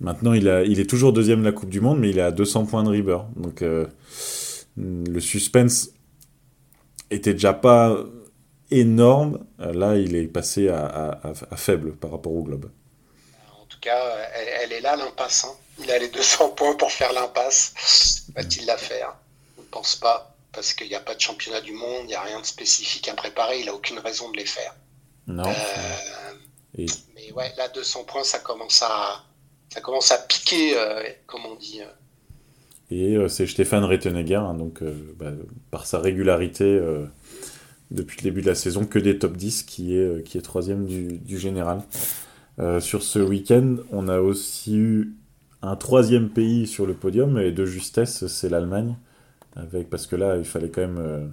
[0.00, 2.22] maintenant, il, a, il est toujours deuxième de la Coupe du Monde, mais il est
[2.22, 3.18] à 200 points de Rieber.
[3.36, 3.86] Donc euh,
[4.76, 5.90] le suspense
[7.10, 7.98] était déjà pas
[8.70, 9.44] énorme.
[9.58, 11.20] Là, il est passé à,
[11.56, 12.70] faible par rapport au globe.
[13.60, 14.00] En tout cas,
[14.62, 15.44] elle, est là, l'impasse.
[15.44, 15.56] Hein.
[15.82, 18.26] Il a les 200 points pour faire l'impasse.
[18.36, 19.16] Va-t-il la faire?
[19.56, 22.14] Je ne pense pas, parce qu'il n'y a pas de championnat du monde, il n'y
[22.14, 24.74] a rien de spécifique à préparer, il n'a aucune raison de les faire.
[25.26, 25.48] Non.
[25.48, 26.86] Euh,
[27.32, 29.24] ouais, là, 200 points, ça commence à,
[29.72, 31.80] ça commence à piquer, euh, comme on dit.
[31.80, 31.86] Euh.
[32.90, 34.82] Et euh, c'est Stéphane Rettenegger, hein, donc
[35.18, 35.32] bah,
[35.70, 36.80] par sa régularité
[37.90, 40.86] depuis le début de la saison, que des top 10, qui est, qui est troisième
[40.86, 41.82] du, du général.
[42.80, 45.14] sur ce week-end, on a aussi eu
[45.62, 48.96] un troisième pays sur le podium, et de justesse, c'est l'Allemagne.
[49.90, 51.32] Parce que là, il fallait quand même,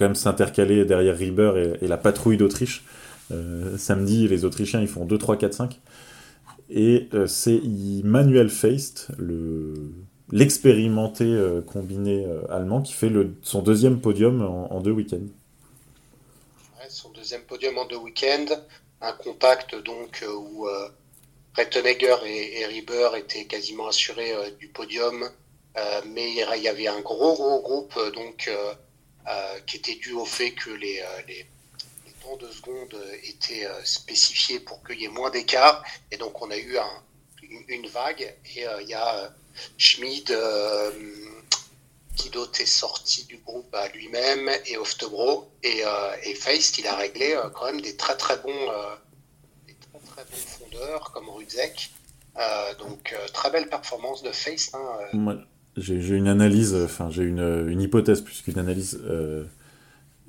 [0.00, 2.84] même s'intercaler derrière Rieber et la patrouille d'Autriche.
[3.30, 5.80] Euh, samedi, les Autrichiens, ils font 2, 3, 4, 5.
[6.70, 7.60] Et euh, c'est
[8.04, 9.08] Manuel Feist,
[10.30, 13.10] l'expérimenté euh, combiné allemand, qui fait
[13.42, 15.26] son deuxième podium en, deux week-ends.
[16.88, 18.54] son deuxième podium en deux week-ends,
[19.00, 20.66] un compact donc où
[21.56, 25.28] Rettenegger et, et, Rieber étaient quasiment assurés du podium,
[26.06, 28.50] mais il y avait un gros gros groupe donc
[29.66, 31.02] qui était dû au fait que les
[32.36, 35.82] de secondes étaient euh, spécifiés pour qu'il y ait moins d'écart.
[36.10, 37.02] Et donc, on a eu un,
[37.68, 38.34] une, vague.
[38.56, 39.28] Et euh, il y a euh,
[39.76, 40.36] Schmid
[42.16, 45.82] qui d'autre est sorti du groupe à lui-même et Oftebro et,
[46.24, 48.66] et Feist, il a réglé quand même des très très bons,
[49.68, 51.92] des très, très bons fondeurs comme Rudzek.
[52.80, 54.74] donc très belle performance de Feist.
[54.74, 55.38] Hein,
[55.76, 59.00] j'ai une analyse, enfin j'ai une, une, hypothèse plus qu'une analyse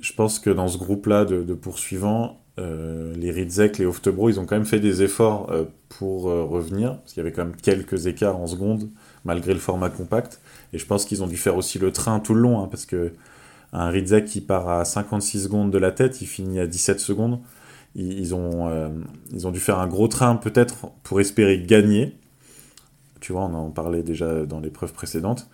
[0.01, 4.45] je pense que dans ce groupe-là de, poursuivants, euh, les Ridzek, les Oftebro, ils ont
[4.45, 7.55] quand même fait des efforts euh, pour euh, revenir, parce qu'il y avait quand même
[7.55, 8.89] quelques écarts en seconde,
[9.25, 10.41] malgré le format compact.
[10.73, 12.85] Et je pense qu'ils ont dû faire aussi le train tout le long, hein, parce
[12.85, 13.13] que
[13.71, 17.39] un Rizek qui part à 56 secondes de la tête, il finit à 17 secondes.
[17.95, 18.89] Ils, ont, euh,
[19.31, 22.15] ils ont dû faire un gros train peut-être pour espérer gagner.
[23.19, 25.49] Tu vois, on en parlait déjà dans l'épreuve précédente.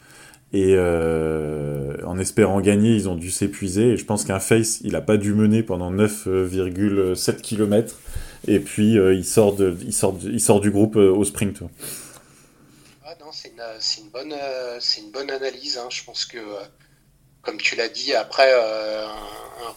[0.54, 3.91] Et euh, en espérant gagner, ils ont dû s'épuiser.
[3.91, 8.00] Et je pense qu'un face, il n'a pas dû mener pendant 9,7 km.
[8.48, 11.64] Et puis, il, sort de, il, sort il sort du groupe au sprint
[13.80, 15.78] c'est une, bonne, euh, une bonne analyse.
[15.78, 15.88] Hein.
[15.89, 16.64] Je pense que, euh,
[17.41, 19.76] comme tu l'as dit, après euh, un, un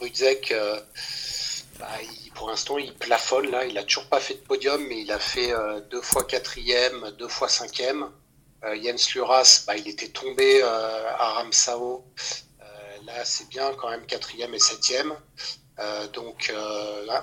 [1.78, 1.86] bah,
[2.34, 3.64] pour l'instant, il plafonne là.
[3.64, 5.52] Il a toujours pas fait de podium, mais il a fait
[5.90, 8.08] deux fois quatrième, deux fois cinquième.
[8.62, 12.04] Jens Luras, bah, il était tombé à Ramsao.
[13.06, 15.14] là, c'est bien quand même quatrième et septième.
[16.12, 16.52] donc,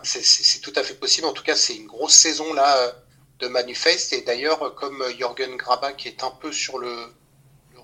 [0.03, 1.27] c'est tout à fait possible.
[1.27, 2.93] En tout cas, c'est une grosse saison là
[3.39, 4.13] de Manifest.
[4.13, 7.13] Et d'ailleurs, comme Jürgen Graba qui est un peu sur le,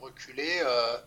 [0.02, 0.98] reculé, euh,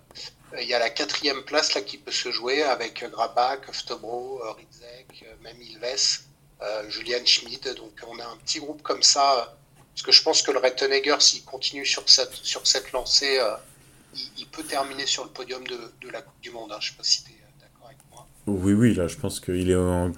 [0.60, 5.24] il y a la quatrième place là qui peut se jouer avec Graba, Koftobro, Ritzek,
[5.42, 6.20] même Ilves,
[6.62, 7.74] euh, Julian Schmid.
[7.74, 9.56] Donc on a un petit groupe comme ça.
[9.94, 13.54] Parce que je pense que le Rettenegger, s'il continue sur cette, sur cette lancée, euh,
[14.38, 16.72] il, peut terminer sur le podium de, la Coupe du Monde.
[16.72, 16.78] Hein.
[16.80, 17.32] Je ne sais pas si tu
[18.46, 19.76] oui, oui, là, je pense qu'il est,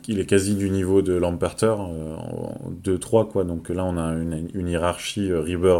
[0.09, 3.45] il est quasi du niveau de Lamperter, euh, en 2-3, quoi.
[3.45, 5.79] Donc là, on a une, une hiérarchie euh, Rieber,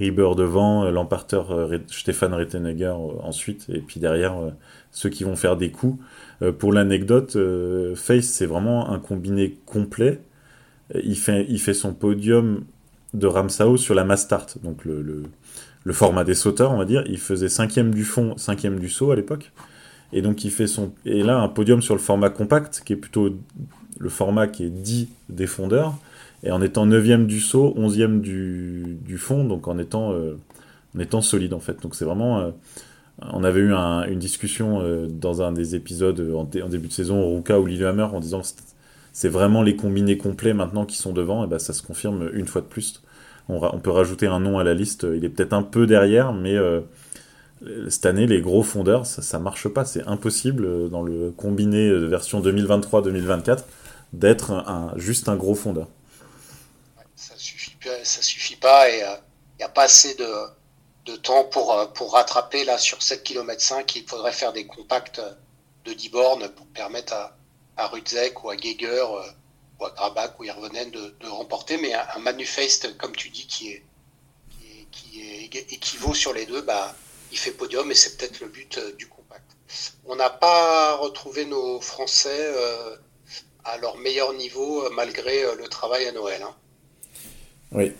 [0.00, 1.42] euh, devant, Lamperter,
[1.86, 4.34] Stéphane Rettenegger ensuite, et puis derrière,
[4.90, 6.02] ceux qui vont faire des coups.
[6.58, 7.38] pour l'anecdote,
[7.94, 10.20] Face, c'est vraiment un combiné complet.
[11.04, 12.64] Il fait, il fait son podium
[13.14, 15.24] de Ramsao sur la Mastart, donc le, le,
[15.84, 17.04] le, format des sauteurs, on va dire.
[17.06, 19.52] Il faisait cinquième du fond, cinquième du saut à l'époque.
[20.12, 22.96] Et donc il fait son et là un podium sur le format compact qui est
[22.96, 23.30] plutôt
[23.98, 25.94] le format qui est dit des fondeurs
[26.44, 30.36] et en étant 9 du saut, 11e du, du fond, donc en étant, euh,
[30.96, 31.80] en étant solide en fait.
[31.82, 32.40] Donc c'est vraiment.
[32.40, 32.50] Euh,
[33.32, 37.60] on avait eu une discussion euh, dans un des épisodes en, début de saison, Ruka
[37.60, 38.42] ou Lillehammer, en disant
[39.12, 42.46] c'est vraiment les combinés complets maintenant qui sont devant, et ben ça se confirme une
[42.46, 43.02] fois de plus.
[43.48, 46.56] On, peut rajouter un nom à la liste, il est peut-être un peu derrière, mais
[47.88, 49.84] cette année, les gros fondeurs, ça, ne marche pas.
[49.84, 53.64] C'est impossible euh, dans le combiné de version 2023-2024
[54.12, 55.88] d'être un, juste un gros fondeur.
[57.16, 59.16] ça suffit, ça suffit pas et il euh,
[59.58, 63.96] n'y a pas assez de, temps pour, euh, pour rattraper là sur 7 km 5.
[63.96, 65.20] Il faudrait faire des compacts
[65.84, 67.36] de 10 bornes pour permettre à,
[67.76, 69.04] à Rudzek ou à Geiger
[69.80, 71.78] ou à Grabach ou Irvonen de, remporter.
[71.78, 73.82] Mais un, manifeste, comme tu dis, qui est,
[74.90, 75.20] qui
[75.70, 76.94] équivaut sur les deux, bah,
[77.32, 79.56] il fait podium et c'est peut-être le but euh, du compact.
[80.06, 82.96] On n'a pas retrouvé nos Français euh,
[83.64, 86.42] à leur meilleur niveau euh, malgré le travail à Noël.
[86.42, 86.54] Hein.
[87.72, 87.92] Oui,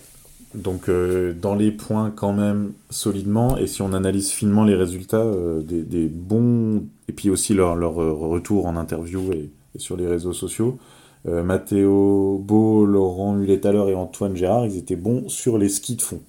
[0.55, 5.25] donc dans les points quand même solidement, et si on analyse finement les résultats,
[5.63, 10.79] des, bons, et puis aussi leur, leur retour en interview et, sur les réseaux sociaux,
[11.25, 16.21] Mathéo Beau, Laurent Mulet-Taller et Antoine Gérard, ils étaient bons sur les skis de fond.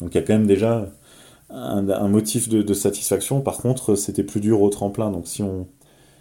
[0.00, 0.90] Donc il y a quand même déjà
[1.50, 3.40] un, motif de, satisfaction.
[3.40, 5.10] Par contre, c'était plus dur au tremplin.
[5.10, 5.66] Donc si on,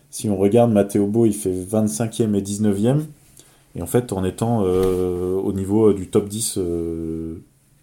[0.09, 3.01] si on regarde, Matteo Beau, il fait 25e et 19e.
[3.75, 7.37] Et en fait, en étant euh, au niveau du top 10, 12e euh,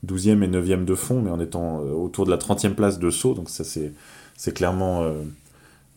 [0.05, 3.34] et 9e de fond, mais en étant euh, autour de la 30e place de saut.
[3.34, 5.05] Donc ça, c'est clairement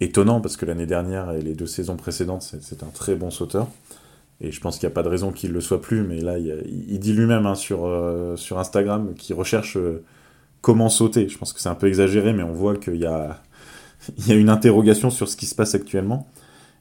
[0.02, 3.68] étonnant parce que l'année dernière et les deux saisons précédentes, c'est un très bon sauteur.
[4.42, 6.38] Et je pense qu'il n'y a pas de raison qu'il le soit plus, mais là,
[6.38, 7.92] il, dit lui-même hein, sur,
[8.38, 9.78] sur Instagram qu'il recherche
[10.62, 11.28] comment sauter.
[11.28, 13.42] Je pense que c'est un peu exagéré, mais on voit qu'il y a,
[14.18, 16.28] il y a une interrogation sur ce qui se passe actuellement.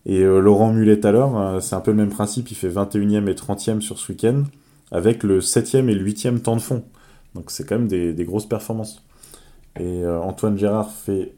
[0.07, 2.69] Et euh, Laurent Mulet à l'heure, euh, c'est un peu le même principe, il fait
[2.69, 4.45] 21e et 30e sur ce week-end,
[4.91, 6.85] avec le 7e et le 8e temps de fond.
[7.35, 9.05] Donc c'est quand même des, grosses performances.
[9.79, 11.35] Et euh, Antoine Gérard fait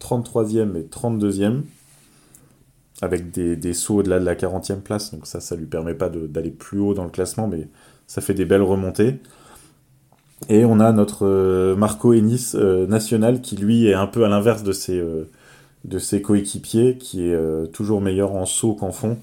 [0.00, 1.62] 33e et 32e,
[3.02, 5.12] avec des, des sauts au-delà de la 40e place.
[5.12, 7.68] Donc ça, ça lui permet pas d'aller plus haut dans le classement, mais
[8.06, 9.20] ça fait des belles remontées.
[10.48, 14.28] Et on a notre euh, Marco Ennis euh, national qui lui est un peu à
[14.28, 15.28] l'inverse de ses, euh,
[15.98, 19.18] ses coéquipiers, qui est toujours meilleur en saut qu'en fond.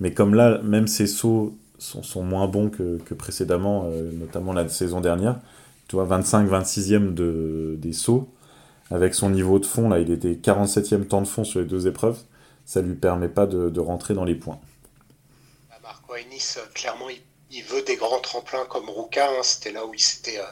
[0.00, 4.68] Mais comme là, même ses sauts sont, sont moins bons que, que précédemment, notamment la
[4.68, 5.40] saison dernière,
[5.88, 8.28] tu vois, 25-26e de, des sauts,
[8.90, 11.86] avec son niveau de fond, là, il était 47e temps de fond sur les deux
[11.86, 12.18] épreuves,
[12.64, 14.60] ça lui permet pas de, de rentrer dans les points.
[15.68, 17.20] Bah, Marco Ennis, clairement, il
[17.50, 19.30] il veut des grands tremplins comme Ruka.
[19.30, 19.42] Hein.
[19.42, 20.46] C'était là où il s'était euh,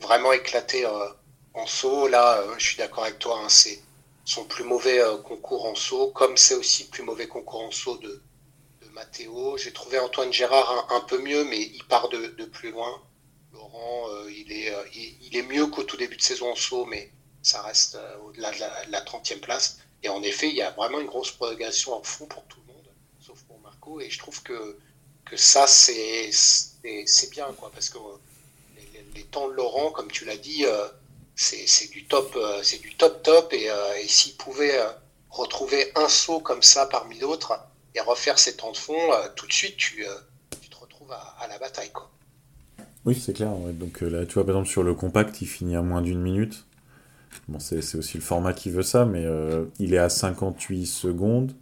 [0.00, 1.08] vraiment éclaté euh,
[1.54, 2.08] en saut.
[2.08, 3.40] Là, euh, je suis d'accord avec toi.
[3.42, 3.80] Hein, c'est
[4.24, 7.96] son plus mauvais concours en saut, comme c'est aussi le plus mauvais concours en saut
[7.98, 8.22] de,
[8.82, 9.56] de Matteo.
[9.58, 13.02] J'ai trouvé Antoine Gérard un, peu mieux, mais il part de, plus loin.
[13.52, 17.10] Laurent, il, est, il, est mieux qu'au tout début de saison en saut, mais
[17.42, 19.78] ça reste au-delà de la, 30e place.
[20.02, 22.72] Et en effet, il y a vraiment une grosse progression en fond pour tout le
[22.72, 22.86] monde,
[23.20, 24.00] sauf pour Marco.
[24.00, 24.78] Et je trouve que,
[25.24, 26.30] que ça, c'est
[27.30, 27.98] bien, quoi, parce que
[29.14, 30.64] les, temps de Laurent, comme tu l'as dit,
[31.36, 33.52] c'est du top, c'est du top top.
[33.52, 33.68] Et,
[34.00, 34.80] et s'il pouvait
[35.30, 37.58] retrouver un saut comme ça parmi d'autres
[37.94, 38.98] et refaire ses temps de fond,
[39.36, 40.04] tout de suite, tu,
[40.60, 42.10] tu te retrouves à, la bataille, quoi.
[43.04, 43.50] Oui, c'est clair.
[43.50, 46.20] Donc euh, là, tu vois, par exemple, sur le compact, il finit à moins d'une
[46.20, 46.64] minute.
[47.52, 51.52] Bon, c'est aussi le format qui veut ça, mais euh, il est à 58 secondes.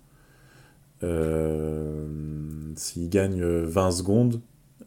[1.02, 2.06] Euh,
[2.76, 4.40] s'il gagne 20 secondes,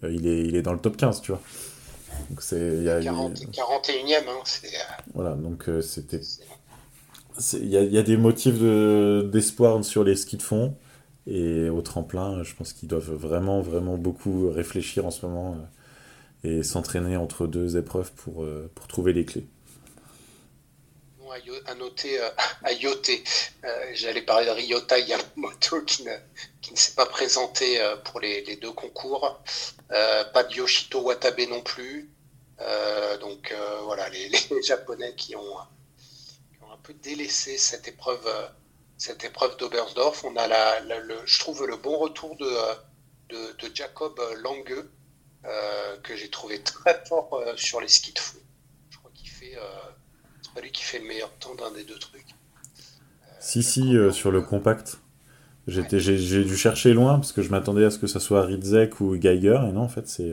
[0.03, 1.41] il, est, il est dans le top 15, tu vois.
[2.29, 4.43] Donc c'est, il y a, 40, 41ème, hein,
[5.13, 6.21] Voilà, donc c'était...
[7.53, 10.75] Il y a, y a, des motifs de, d'espoir sur les skis de fond.
[11.27, 15.57] Et au tremplin, je pense qu'ils doivent vraiment, vraiment beaucoup réfléchir en ce moment
[16.43, 19.47] et s'entraîner entre deux épreuves pour, euh, pour trouver les clés.
[21.65, 22.29] À noter, euh,
[22.63, 23.23] à Yoté,
[23.63, 29.41] euh, j'allais parler de Ryota Yamamoto qui ne, s'est pas présenté pour les, deux concours,
[29.89, 32.09] pas de Yoshito Watabe non plus.
[33.19, 33.53] donc
[33.83, 34.31] voilà, les,
[34.63, 38.27] Japonais qui ont, un peu délaissé cette épreuve,
[38.97, 39.55] cette épreuve.
[40.23, 40.81] On a la,
[41.25, 42.49] je trouve le bon retour de,
[43.29, 44.83] de, Jacob Lange,
[45.45, 48.39] euh, que j'ai trouvé très fort euh, sur les skis de fond.
[48.89, 49.57] Je crois qu'il fait.
[50.53, 52.35] Euh, pas lui qui fait le meilleur temps d'un des deux trucs.
[53.39, 54.97] si, si, sur le compact.
[55.65, 59.15] J'ai dû chercher loin parce que je m'attendais à ce que ça soit Ridzek ou
[59.15, 60.29] Geiger et non en fait c'est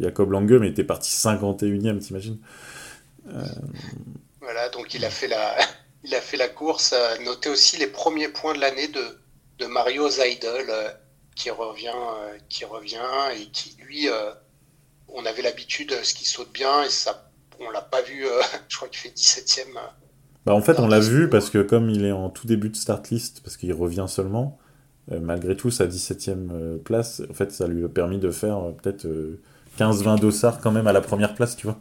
[0.00, 2.38] Jacob Lange mais il était parti 51ème t'imagines
[4.40, 5.58] Voilà donc il a fait la,
[6.04, 6.94] il a fait la course.
[7.22, 9.04] Notez aussi les premiers points de l'année de,
[9.58, 10.72] de Mario Zaidel
[11.34, 11.92] qui revient,
[12.48, 14.08] qui revient et qui lui
[15.12, 17.30] on avait l'habitude, ce qui saute bien, et ça,
[17.60, 19.78] on l'a pas vu, euh, je crois qu'il fait 17ème.
[20.44, 22.76] Bah, en fait, on l'a vu parce que comme il est en tout début de
[22.76, 24.58] start list, parce qu'il revient seulement,
[25.10, 28.72] euh, malgré tout, sa 17ème euh, place, en fait, ça lui a permis de faire
[28.82, 29.06] peut-être
[29.78, 31.78] 15-20 dossards quand même à la première place, tu vois,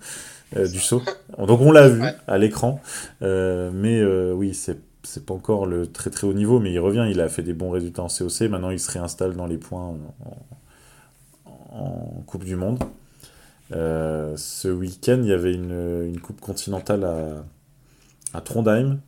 [0.67, 1.01] du saut.
[1.37, 2.81] Donc on l'a vu à l'écran,
[3.21, 7.19] mais oui, c'est c'est pas encore le très très haut niveau, mais il revient, il
[7.21, 9.97] a fait des bons résultats en COC, maintenant il se réinstalle dans les points
[11.71, 12.83] en Coupe du Monde.
[13.73, 17.03] Euh, ce week-end, il y avait une, Coupe continentale
[18.33, 18.99] à, Trondheim.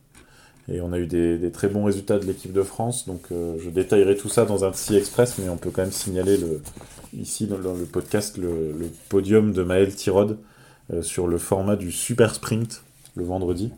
[0.68, 3.06] Et on a eu des, très bons résultats de l'équipe de France.
[3.06, 5.92] Donc euh, je détaillerai tout ça dans un petit express, mais on peut quand même
[5.92, 6.62] signaler le,
[7.12, 8.74] ici dans, le podcast le,
[9.08, 10.38] podium de Maël Tirod
[10.92, 12.82] euh, sur le format du Super Sprint
[13.14, 13.70] le vendredi.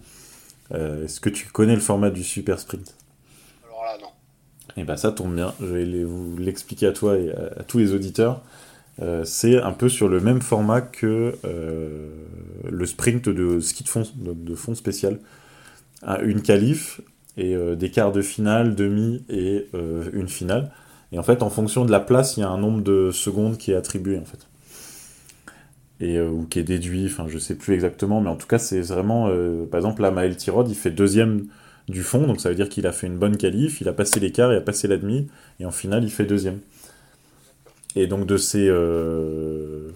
[0.72, 2.97] Est-ce que tu connais le format du Super Sprint?
[3.64, 4.09] Alors là, non.
[4.76, 7.78] Et eh bien ça tombe bien, je vais vous l'expliquer à toi et à tous
[7.78, 8.43] les auditeurs.
[9.03, 12.09] Euh, c'est un peu sur le même format que euh,
[12.68, 13.84] le sprint de ski
[14.16, 15.18] de fond, spécial.
[16.22, 17.01] Une qualif
[17.36, 19.66] et euh, des quarts de finale, demi et
[20.12, 20.70] une finale.
[21.12, 23.59] Et en fait, en fonction de la place, il y a un nombre de secondes
[23.59, 24.47] qui est attribué en fait.
[25.99, 28.82] Et, ou qui est déduit, enfin je sais plus exactement, mais en tout cas c'est
[28.82, 29.30] vraiment,
[29.70, 31.47] par exemple là Maël Tirod il fait deuxième
[31.88, 34.20] du fond, donc ça veut dire qu'il a fait une bonne qualif, il a passé
[34.20, 35.26] l'écart, il a passé la demi,
[35.59, 36.59] et en finale il fait deuxième.
[37.97, 39.88] Et donc de ces euh,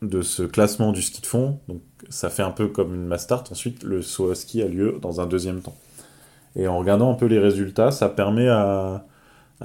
[0.00, 3.24] de ce classement du ski de fond, donc ça fait un peu comme une mass
[3.24, 3.50] start.
[3.50, 5.76] Ensuite, le saut à ski a lieu dans un deuxième temps.
[6.56, 9.04] Et en regardant un peu les résultats, ça permet à,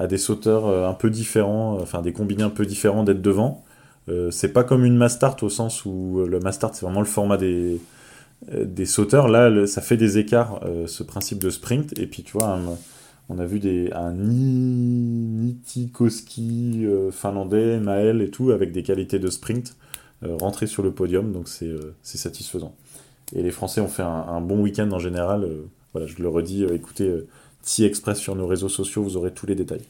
[0.08, 3.64] des sauteurs euh, un peu différents, enfin des combinés un peu différents d'être devant.
[4.08, 7.00] Euh, c'est pas comme une mass start au sens où le mass start c'est vraiment
[7.00, 7.80] le format des,
[8.52, 9.28] des sauteurs.
[9.28, 11.96] Là, ça fait des écarts, ce principe de sprint.
[11.98, 12.58] Et puis tu vois,
[13.28, 14.12] on a vu des, un
[15.44, 19.76] Nitikoski euh, finlandais, Maël et tout, avec des qualités de sprint,
[20.22, 22.74] euh, rentrer sur le podium, donc euh, c'est satisfaisant.
[23.34, 25.46] Et les Français ont fait un, bon week-end en général.
[25.92, 27.26] voilà, je le redis, écoutez
[27.62, 29.84] T-Express sur nos réseaux sociaux, vous aurez tous les détails.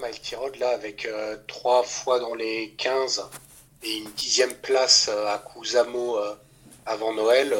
[0.00, 1.08] Maël Tirod, là, avec
[1.48, 3.24] trois fois dans les 15
[3.84, 6.16] et une dixième place à Kusamo
[6.86, 7.54] avant Noël,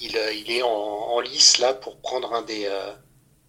[0.00, 2.66] il, il, est en, en, lice là pour prendre un des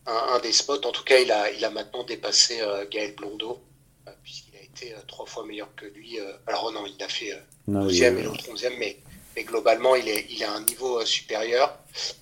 [0.07, 0.85] un, des spots.
[0.85, 3.59] En tout cas, il a, il a maintenant dépassé euh, Gaël Blondeau,
[4.07, 6.19] euh, puisqu'il a été euh, trois fois meilleur que lui.
[6.47, 7.33] alors non, il a fait
[7.69, 8.97] 12e et l'autre 11e, mais,
[9.35, 11.77] mais globalement, il est, il a un niveau supérieur.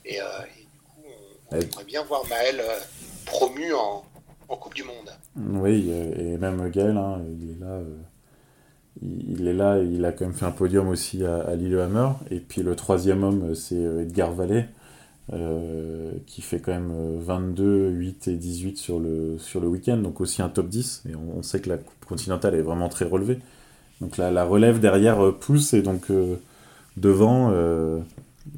[0.06, 1.04] Et, du coup,
[1.52, 2.64] on, aimerait bien voir Maël
[3.26, 4.06] promu en,
[4.48, 5.10] en, Coupe du Monde.
[5.36, 7.80] Oui, et même Gaël, hein, il est là
[9.02, 12.10] il est là, il a quand même fait un podium aussi à, à Lillehammer.
[12.30, 14.66] Et puis le troisième homme, c'est Edgar Vallée,
[15.32, 19.96] euh, qui fait quand même 22, euh, 8 et 18 sur le, sur le week-end,
[19.96, 21.04] donc aussi un top 10.
[21.10, 23.40] Et on, sait que la Coupe continentale est vraiment très relevée.
[24.02, 26.12] Donc la, la relève derrière euh, pousse et donc
[26.98, 27.54] devant,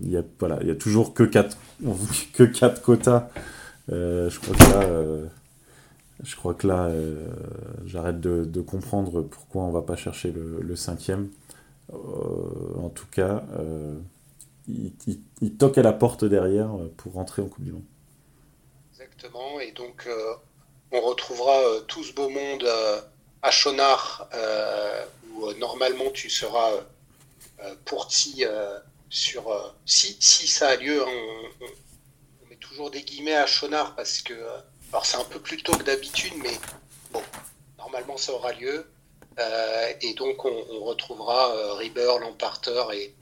[0.02, 1.56] il y a, voilà, il y a toujours que 4,
[2.34, 3.30] que quatre quotas.
[3.90, 4.88] je crois que là,
[6.24, 6.90] je crois que là
[7.86, 11.28] j'arrête de, comprendre pourquoi on va pas chercher le, cinquième.
[11.94, 13.44] en tout cas,
[14.68, 17.84] il, toque à la porte derrière pour rentrer en Coupe du Monde.
[18.92, 20.08] Exactement, et donc
[20.92, 22.68] on retrouvera tout ce beau monde
[23.42, 24.28] à Chonard,
[25.34, 26.72] où normalement tu seras
[27.86, 28.44] pour ti
[29.10, 34.22] sur euh, si, si, ça a lieu, on, met toujours des guillemets à Chonard parce
[34.22, 34.58] que euh,
[34.92, 36.58] alors c'est un peu plus tôt que d'habitude, mais
[37.12, 37.22] bon,
[37.78, 38.90] normalement ça aura lieu.
[39.40, 43.14] Euh, et donc on, retrouvera Rieber, Lamparter et,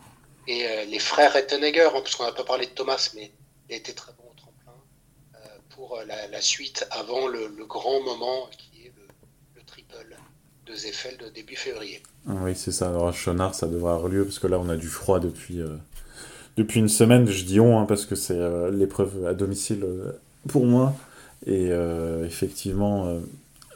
[0.48, 3.32] et les frères Ettenegger, hein, parce qu'on n'a pas parlé de Thomas, mais
[3.70, 4.74] il été très bon au tremplin
[5.70, 9.08] pour la, suite avant le, grand moment qui est le,
[9.56, 9.96] le triple
[10.66, 12.02] de Zeffel de début février.
[12.26, 12.90] Oui, c'est ça.
[12.90, 15.60] Alors à Chonard, ça devrait avoir lieu parce que là, on a du froid depuis,
[15.60, 15.76] euh,
[16.58, 17.28] depuis une semaine.
[17.28, 20.12] Je dis on hein, parce que c'est euh, l'épreuve à domicile euh,
[20.48, 20.94] pour moi.
[21.46, 21.72] Et
[22.26, 23.20] effectivement,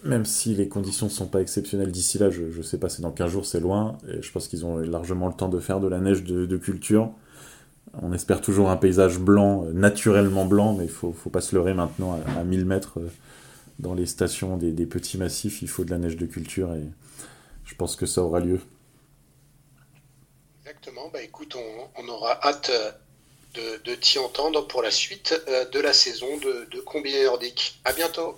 [0.04, 3.02] même si les conditions ne sont pas exceptionnelles d'ici là, je, ne sais pas, c'est
[3.02, 3.98] dans 15 jours, c'est loin.
[4.20, 7.12] Je pense qu'ils ont largement le temps de faire de la neige de, culture.
[8.02, 11.74] On espère toujours un paysage blanc, naturellement blanc, mais il faut, faut pas se leurrer
[11.74, 13.00] maintenant à, 1000 mètres
[13.80, 15.62] dans les stations des, des petits massifs.
[15.62, 16.84] Il faut de la neige de culture et
[17.66, 18.60] je pense que ça aura lieu.
[20.62, 21.10] Exactement.
[21.14, 21.56] Bah, écoute,
[21.96, 22.72] on, aura hâte
[23.58, 27.80] euh, de, t'y entendre pour la suite euh, de la saison de, de combiné nordique.
[27.86, 28.38] À bientôt.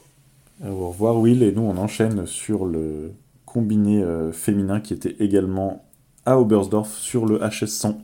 [0.63, 3.13] Euh, au revoir Will et nous on enchaîne sur le
[3.45, 5.83] combiné féminin qui était également
[6.25, 7.97] à Oberstdorf sur le HS100.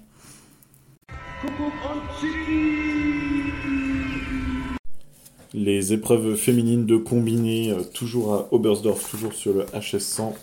[5.53, 10.34] Les épreuves féminines de combiné toujours à Oberstdorf, toujours sur le HS100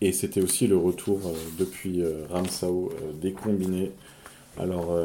[0.00, 3.90] et c'était aussi le retour euh, depuis euh, Ramsau euh, des combinés.
[4.58, 4.98] Alors,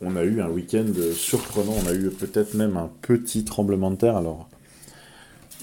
[0.00, 1.74] on a eu un week-end surprenant.
[1.84, 4.16] On a eu peut-être même un petit tremblement de terre.
[4.16, 4.48] Alors,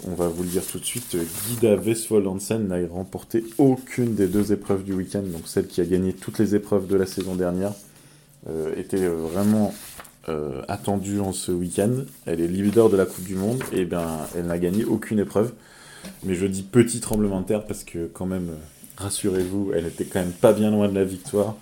[0.08, 1.16] on va vous le dire tout de suite.
[1.48, 2.28] Guida Vesvold
[2.68, 5.22] n'a remporté aucune des deux épreuves du week-end.
[5.22, 7.74] Donc, celle qui a gagné toutes les épreuves de la saison dernière
[8.78, 9.74] était vraiment
[10.68, 12.04] attendue en ce week-end.
[12.26, 13.64] Elle est leader de la Coupe du Monde.
[13.72, 15.54] Et bien, elle n'a gagné aucune épreuve.
[16.24, 18.50] Mais je dis petit tremblement de terre parce que quand même,
[18.98, 21.56] rassurez-vous, elle était quand même pas bien loin de la victoire.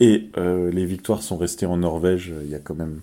[0.00, 2.32] Et euh, les victoires sont restées en Norvège.
[2.42, 3.00] Il y a quand même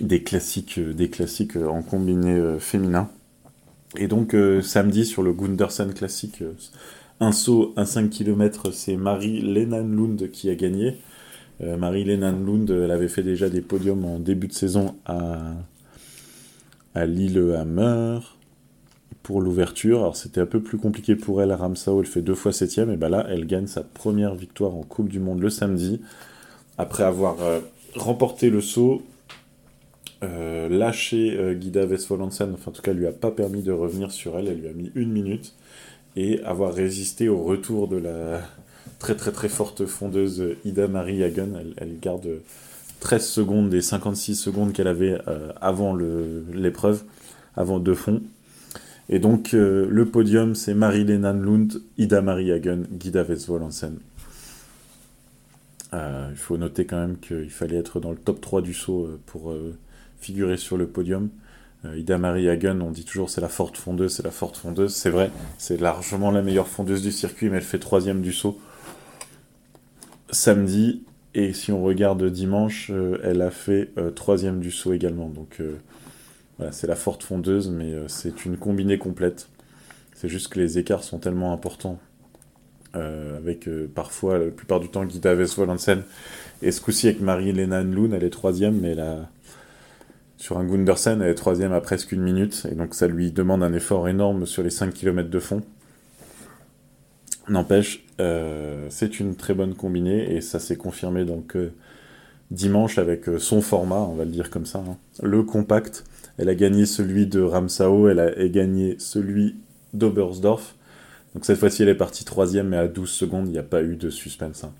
[0.00, 3.08] des classiques, des classiques en combiné euh, féminin.
[3.96, 6.42] Et donc euh, samedi sur le Gundersen Classic,
[7.20, 10.96] un saut à 5 km, c'est Marie Lenan Lund qui a gagné.
[11.60, 15.54] Marie Lenan Lund, elle avait fait déjà des podiums en début de saison à,
[16.96, 18.18] à Lillehammer,
[19.24, 20.00] pour l'ouverture.
[20.00, 22.90] Alors c'était un peu plus compliqué pour elle à Ramsau, elle fait deux fois septième,
[22.90, 26.00] et ben là elle gagne sa première victoire en Coupe du Monde le samedi,
[26.78, 27.60] après avoir euh,
[27.96, 29.02] remporté le saut,
[30.22, 34.12] euh, lâché euh, Guida Vesvolansen, enfin en tout cas lui a pas permis de revenir
[34.12, 35.54] sur elle, elle lui a mis une minute,
[36.16, 38.42] et avoir résisté au retour de la
[38.98, 42.28] très très très forte fondeuse Ida Marie Hagen, elle, garde
[43.00, 45.18] 13 secondes des 56 secondes qu'elle avait
[45.60, 47.02] avant l'épreuve,
[47.56, 48.22] avant deux fonds.
[49.08, 53.98] Et donc, euh, le podium, c'est Marie-Lena Lund, Ida Marie Hagen, Guida Vesvolansen.
[55.92, 59.04] Euh, il faut noter quand même qu'il fallait être dans le top 3 du saut
[59.04, 59.54] euh, pour
[60.24, 61.28] figurer sur le podium.
[61.96, 64.94] Ida Marie Hagen, on dit toujours c'est la forte fondeuse, c'est la forte fondeuse.
[64.94, 68.58] C'est vrai, c'est largement la meilleure fondeuse du circuit, mais elle fait troisième du saut
[70.30, 71.02] samedi.
[71.34, 72.90] Et si on regarde dimanche,
[73.22, 75.28] elle a fait troisième du saut également.
[75.28, 75.60] Donc
[76.70, 79.48] c'est la forte fondeuse, mais euh, c'est une combinée complète.
[80.14, 81.98] C'est juste que les écarts sont tellement importants.
[82.94, 86.02] Euh, avec euh, parfois, la plupart du temps, Guida Vesvolansen.
[86.62, 89.28] Et ce coup-ci, avec Marie-Lena Nloun, elle est troisième, mais là,
[90.36, 92.66] sur un Gundersen, elle est troisième à presque une minute.
[92.70, 95.62] Et donc, ça lui demande un effort énorme sur les 5 km de fond.
[97.48, 98.04] N'empêche,
[98.88, 101.58] c'est une très bonne combinée et ça s'est confirmé donc
[102.50, 104.96] dimanche avec son format, on va le dire comme ça, hein.
[105.22, 106.04] le compact
[106.38, 109.56] elle a gagné celui de Ramsau, elle a gagné celui
[109.92, 110.74] d'Obersdorf.
[111.34, 113.82] Donc cette fois-ci, elle est partie troisième, mais à 12 secondes, il n'y a pas
[113.82, 114.64] eu de suspense.
[114.64, 114.72] Hein.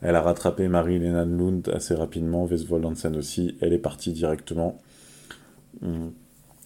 [0.00, 2.86] Elle a rattrapé Marie-Lena Lund assez rapidement, Vesvold
[3.16, 3.56] aussi.
[3.60, 4.78] Elle est partie directement.
[5.82, 6.12] Hum.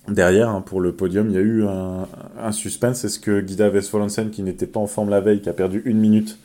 [0.09, 3.05] Derrière, hein, pour le podium, il y a eu un, suspense.
[3.05, 5.99] Est-ce que Guida Vesvold qui n'était pas en forme la veille, qui a perdu une
[5.99, 6.39] minute,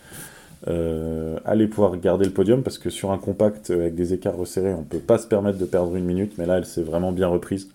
[0.67, 2.61] euh, allait pouvoir garder le podium?
[2.61, 5.57] Parce que sur un compact avec des écarts resserrés, on ne peut pas se permettre
[5.57, 6.38] de perdre une minute.
[6.38, 7.69] Mais là, elle s'est vraiment bien reprise.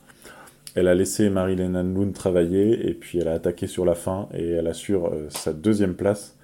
[0.74, 4.52] Elle a laissé Marie-Lena Loon travailler et puis elle a attaqué sur la fin et
[4.52, 6.34] elle assure euh, sa deuxième place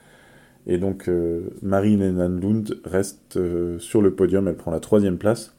[0.69, 1.11] Et donc
[1.63, 3.39] Marine Enanlund reste
[3.79, 5.55] sur le podium, elle prend la troisième place.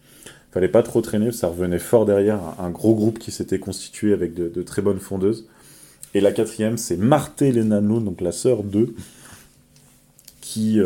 [0.51, 4.35] Fallait pas trop traîner, ça revenait fort derrière, un gros groupe qui s'était constitué avec
[4.35, 5.47] de, très bonnes fondeuses.
[6.13, 8.93] Et la quatrième, c'est Marthe Enanlund, donc la sœur d'eux,
[10.41, 10.79] qui,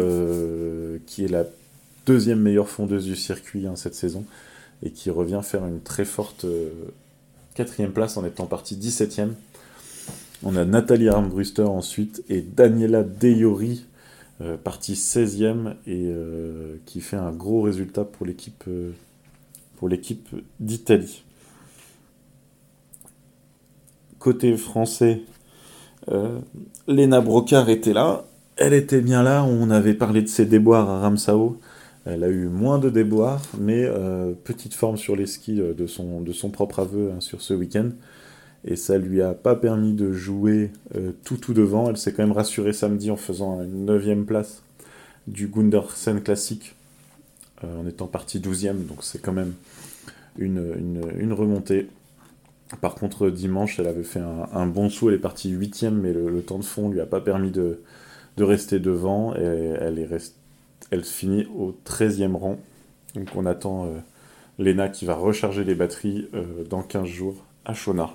[1.05, 1.45] qui est la
[2.05, 4.25] deuxième meilleure fondeuse du circuit hein, cette saison
[4.83, 6.69] et qui revient faire une très forte euh,
[7.55, 9.31] quatrième place en étant partie 17ème.
[10.43, 13.85] On a Nathalie Armbruster ensuite et Daniela Deiori
[14.41, 18.63] euh, partie 16ème et euh, qui fait un gros résultat pour l'équipe
[19.77, 20.29] pour l'équipe
[20.59, 21.23] d'Italie.
[24.19, 25.21] Côté français,
[26.87, 28.23] Lena Brocard était là.
[28.55, 29.43] Elle était bien là.
[29.43, 31.59] On avait parlé de ses déboires à Ramsao.
[32.05, 35.87] Elle a eu moins de déboires, mais euh, petite forme sur les skis euh, de,
[35.87, 37.89] son, de son propre aveu hein, sur ce week-end.
[38.65, 41.89] Et ça lui a pas permis de jouer euh, tout tout devant.
[41.89, 44.63] Elle s'est quand même rassurée samedi en faisant une 9 place
[45.27, 46.75] du Gundersen Classic,
[47.63, 49.53] en étant partie 12e, donc c'est quand même
[50.37, 51.87] une, remontée.
[52.81, 56.41] Par contre, dimanche, elle avait fait un, bon saut, elle est partie 8 mais le,
[56.41, 57.79] temps de fond lui a pas permis de,
[58.37, 59.73] rester devant, et
[60.91, 62.59] elle finit au 13e rang.
[63.15, 63.99] Donc on attend euh,
[64.59, 67.35] Lena qui va recharger les batteries euh, dans 15 jours
[67.65, 68.11] à Shona.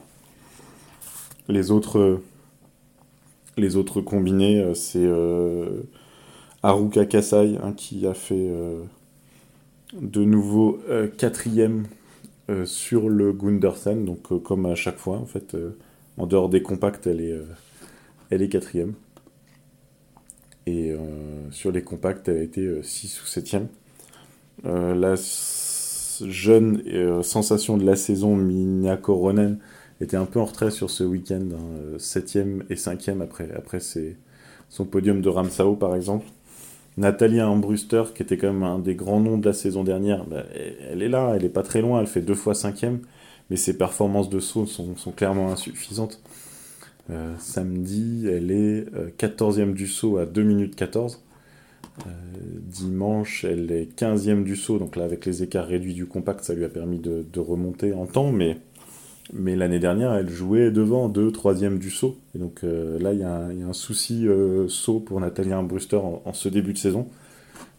[1.48, 2.20] Les autres,
[3.56, 5.08] les autres combinés, euh, c'est
[6.62, 8.50] Haruka Kasai hein, qui a fait
[9.94, 10.80] de nouveau
[11.16, 11.86] quatrième
[12.64, 14.04] sur le Gundersen.
[14.04, 15.56] Donc comme à chaque fois, en fait,
[16.18, 17.20] en dehors des compacts, elle
[18.42, 18.94] est, quatrième.
[20.66, 20.98] Et euh,
[21.50, 23.66] sur les compacts, elle a été 6 euh, ou 7e.
[24.66, 25.14] Euh, la
[26.26, 29.58] jeune sensation de la saison, Minya Koronen,
[30.00, 31.48] était un peu en retrait sur ce week-end,
[31.98, 33.80] 7e hein, et 5e après, après
[34.68, 36.26] son podium de Ramsao par exemple.
[36.96, 40.42] Nathalie Ambruster, qui était quand même un des grands noms de la saison dernière, bah,
[40.90, 42.98] elle est là, elle est pas très loin, elle fait deux fois 5e,
[43.50, 46.20] mais ses performances de saut sont, sont clairement insuffisantes.
[47.10, 48.86] Euh, samedi, elle est
[49.18, 51.22] 14e euh, du saut à 2 minutes 14.
[52.06, 52.10] Euh,
[52.60, 56.54] dimanche, elle est 15e du saut, donc là avec les écarts réduits du compact, ça
[56.54, 58.58] lui a permis de, remonter en temps, mais,
[59.32, 62.18] mais l'année dernière, elle jouait devant 2 3e du saut.
[62.34, 64.26] Et donc là, il y, a un souci
[64.68, 67.08] saut pour Nathalie Bruster en, ce début de saison,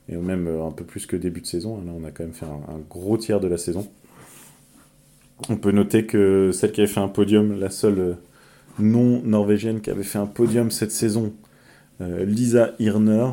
[0.07, 1.77] et même un peu plus que début de saison.
[1.77, 3.87] Là, on a quand même fait un, gros tiers de la saison.
[5.49, 8.17] On peut noter que celle qui avait fait un podium, la seule
[8.79, 11.33] non norvégienne qui avait fait un podium cette saison,
[12.01, 13.27] euh, Lisa Hirner,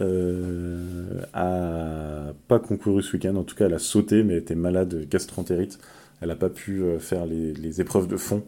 [0.00, 3.36] euh, a pas concouru ce week-end.
[3.36, 5.78] En tout cas, elle a sauté, mais elle était malade gastroentérite.
[6.20, 8.44] Elle n'a pas pu euh, faire les, épreuves de fond.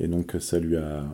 [0.00, 1.04] Et donc, ça lui a,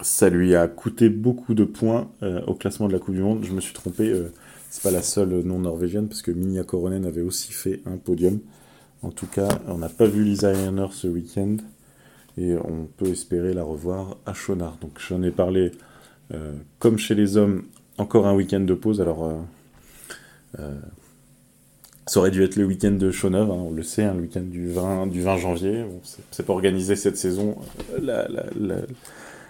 [0.00, 2.10] ça lui a coûté beaucoup de points
[2.46, 3.44] au classement de la Coupe du Monde.
[3.44, 4.14] Je me suis trompé.
[4.70, 8.38] c'est pas la seule non norvégienne, parce que Minja Koronen avait aussi fait un podium.
[9.02, 11.56] En tout cas, on n'a pas vu Lisa Hirner ce week-end
[12.38, 14.76] et on peut espérer la revoir à Chonard.
[14.80, 15.72] Donc j'en ai parlé
[16.34, 17.64] euh, comme chez les hommes,
[17.98, 19.00] encore un week-end de pause.
[19.00, 19.38] Alors euh,
[20.58, 20.74] euh,
[22.06, 24.42] ça aurait dû être le week-end de Choneuve, hein, on le sait, hein, le week-end
[24.42, 25.84] du 20, du 20 janvier.
[26.30, 27.56] c'est pas organisé cette saison.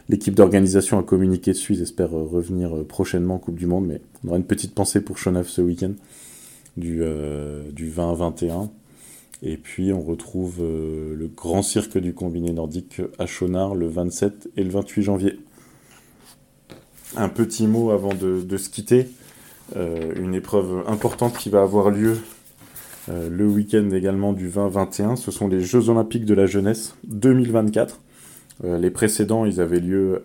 [0.09, 4.37] L'équipe d'organisation a communiqué dessus, ils espèrent revenir prochainement Coupe du Monde, mais on aura
[4.37, 5.93] une petite pensée pour Choneuve ce week-end
[6.77, 7.03] du,
[7.73, 8.71] du 20-21.
[9.43, 14.49] Et puis on retrouve euh, le grand cirque du combiné nordique à Chonard le 27
[14.57, 15.39] et le 28 janvier.
[17.17, 19.09] Un petit mot avant de, se quitter.
[19.77, 22.19] Euh, une épreuve importante qui va avoir lieu
[23.09, 25.17] euh, le week-end également du 20-21.
[25.17, 28.01] Ce sont les Jeux Olympiques de la jeunesse 2024.
[28.65, 30.23] les précédents, ils avaient lieu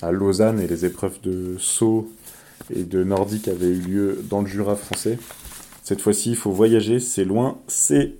[0.00, 2.08] à Lausanne et les épreuves de saut
[2.74, 5.18] et de nordique avaient eu lieu dans le Jura français.
[5.82, 8.14] Cette fois-ci, il faut voyager, c'est loin, c'est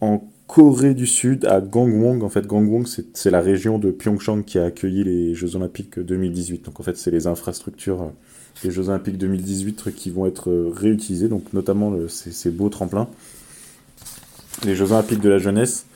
[0.00, 2.22] en Corée du Sud, à Gangwon.
[2.22, 6.64] En fait, Gangwon, c'est la région de Pyeongchang qui a accueilli les Jeux Olympiques 2018.
[6.64, 8.10] Donc, en fait, c'est les infrastructures
[8.64, 13.08] euh, des Jeux Olympiques 2018 qui vont être euh, réutilisées, donc notamment ces, beaux tremplins.
[14.64, 15.86] Les Jeux Olympiques de la jeunesse,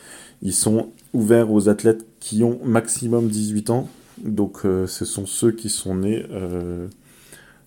[0.42, 3.88] ils sont ouverts aux athlètes qui ont maximum 18 ans.
[4.18, 6.24] Donc, euh, ce sont ceux qui sont nés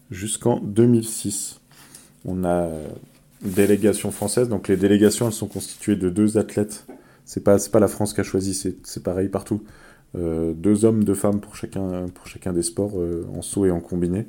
[0.10, 1.60] jusqu'en 2006.
[2.26, 2.70] On a
[3.42, 4.50] délégation française.
[4.50, 6.86] Donc les délégations, elles sont constituées de deux athlètes.
[7.26, 9.62] C'est pas, pas la France qui a choisi, c'est pareil partout.
[10.16, 13.72] Euh, deux hommes, deux femmes pour chacun, pour chacun des sports, euh, en saut et
[13.72, 14.26] en combiné.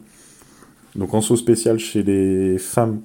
[0.96, 3.02] Donc en saut spécial chez les femmes,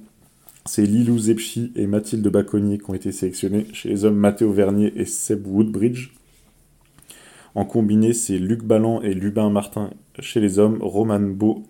[0.66, 3.66] c'est Lilou Zepchi et Mathilde Baconnier qui ont été sélectionnés.
[3.72, 6.12] Chez les hommes, Mathéo Vernier et Seb Woodbridge.
[7.54, 11.62] En combiné, c'est Luc Ballan et Lubin Martin chez les hommes, Roman Beau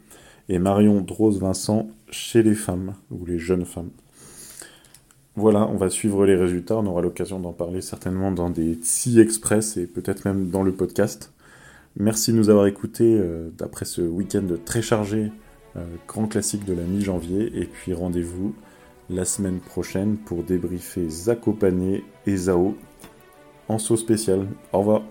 [0.49, 3.91] et Marion Drose-Vincent chez les femmes, ou les jeunes femmes.
[5.37, 9.19] Voilà, on va suivre les résultats, on aura l'occasion d'en parler certainement dans des si
[9.19, 11.33] express et peut-être même dans le podcast.
[11.97, 15.33] Merci de nous avoir écoutés euh, d'après ce week-end très chargé,
[16.07, 18.55] grand classique de la mi-janvier, et puis rendez-vous
[19.11, 22.77] la semaine prochaine pour débriefer Zakopane et Zao
[23.69, 24.47] en saut spécial.
[24.73, 25.03] Au revoir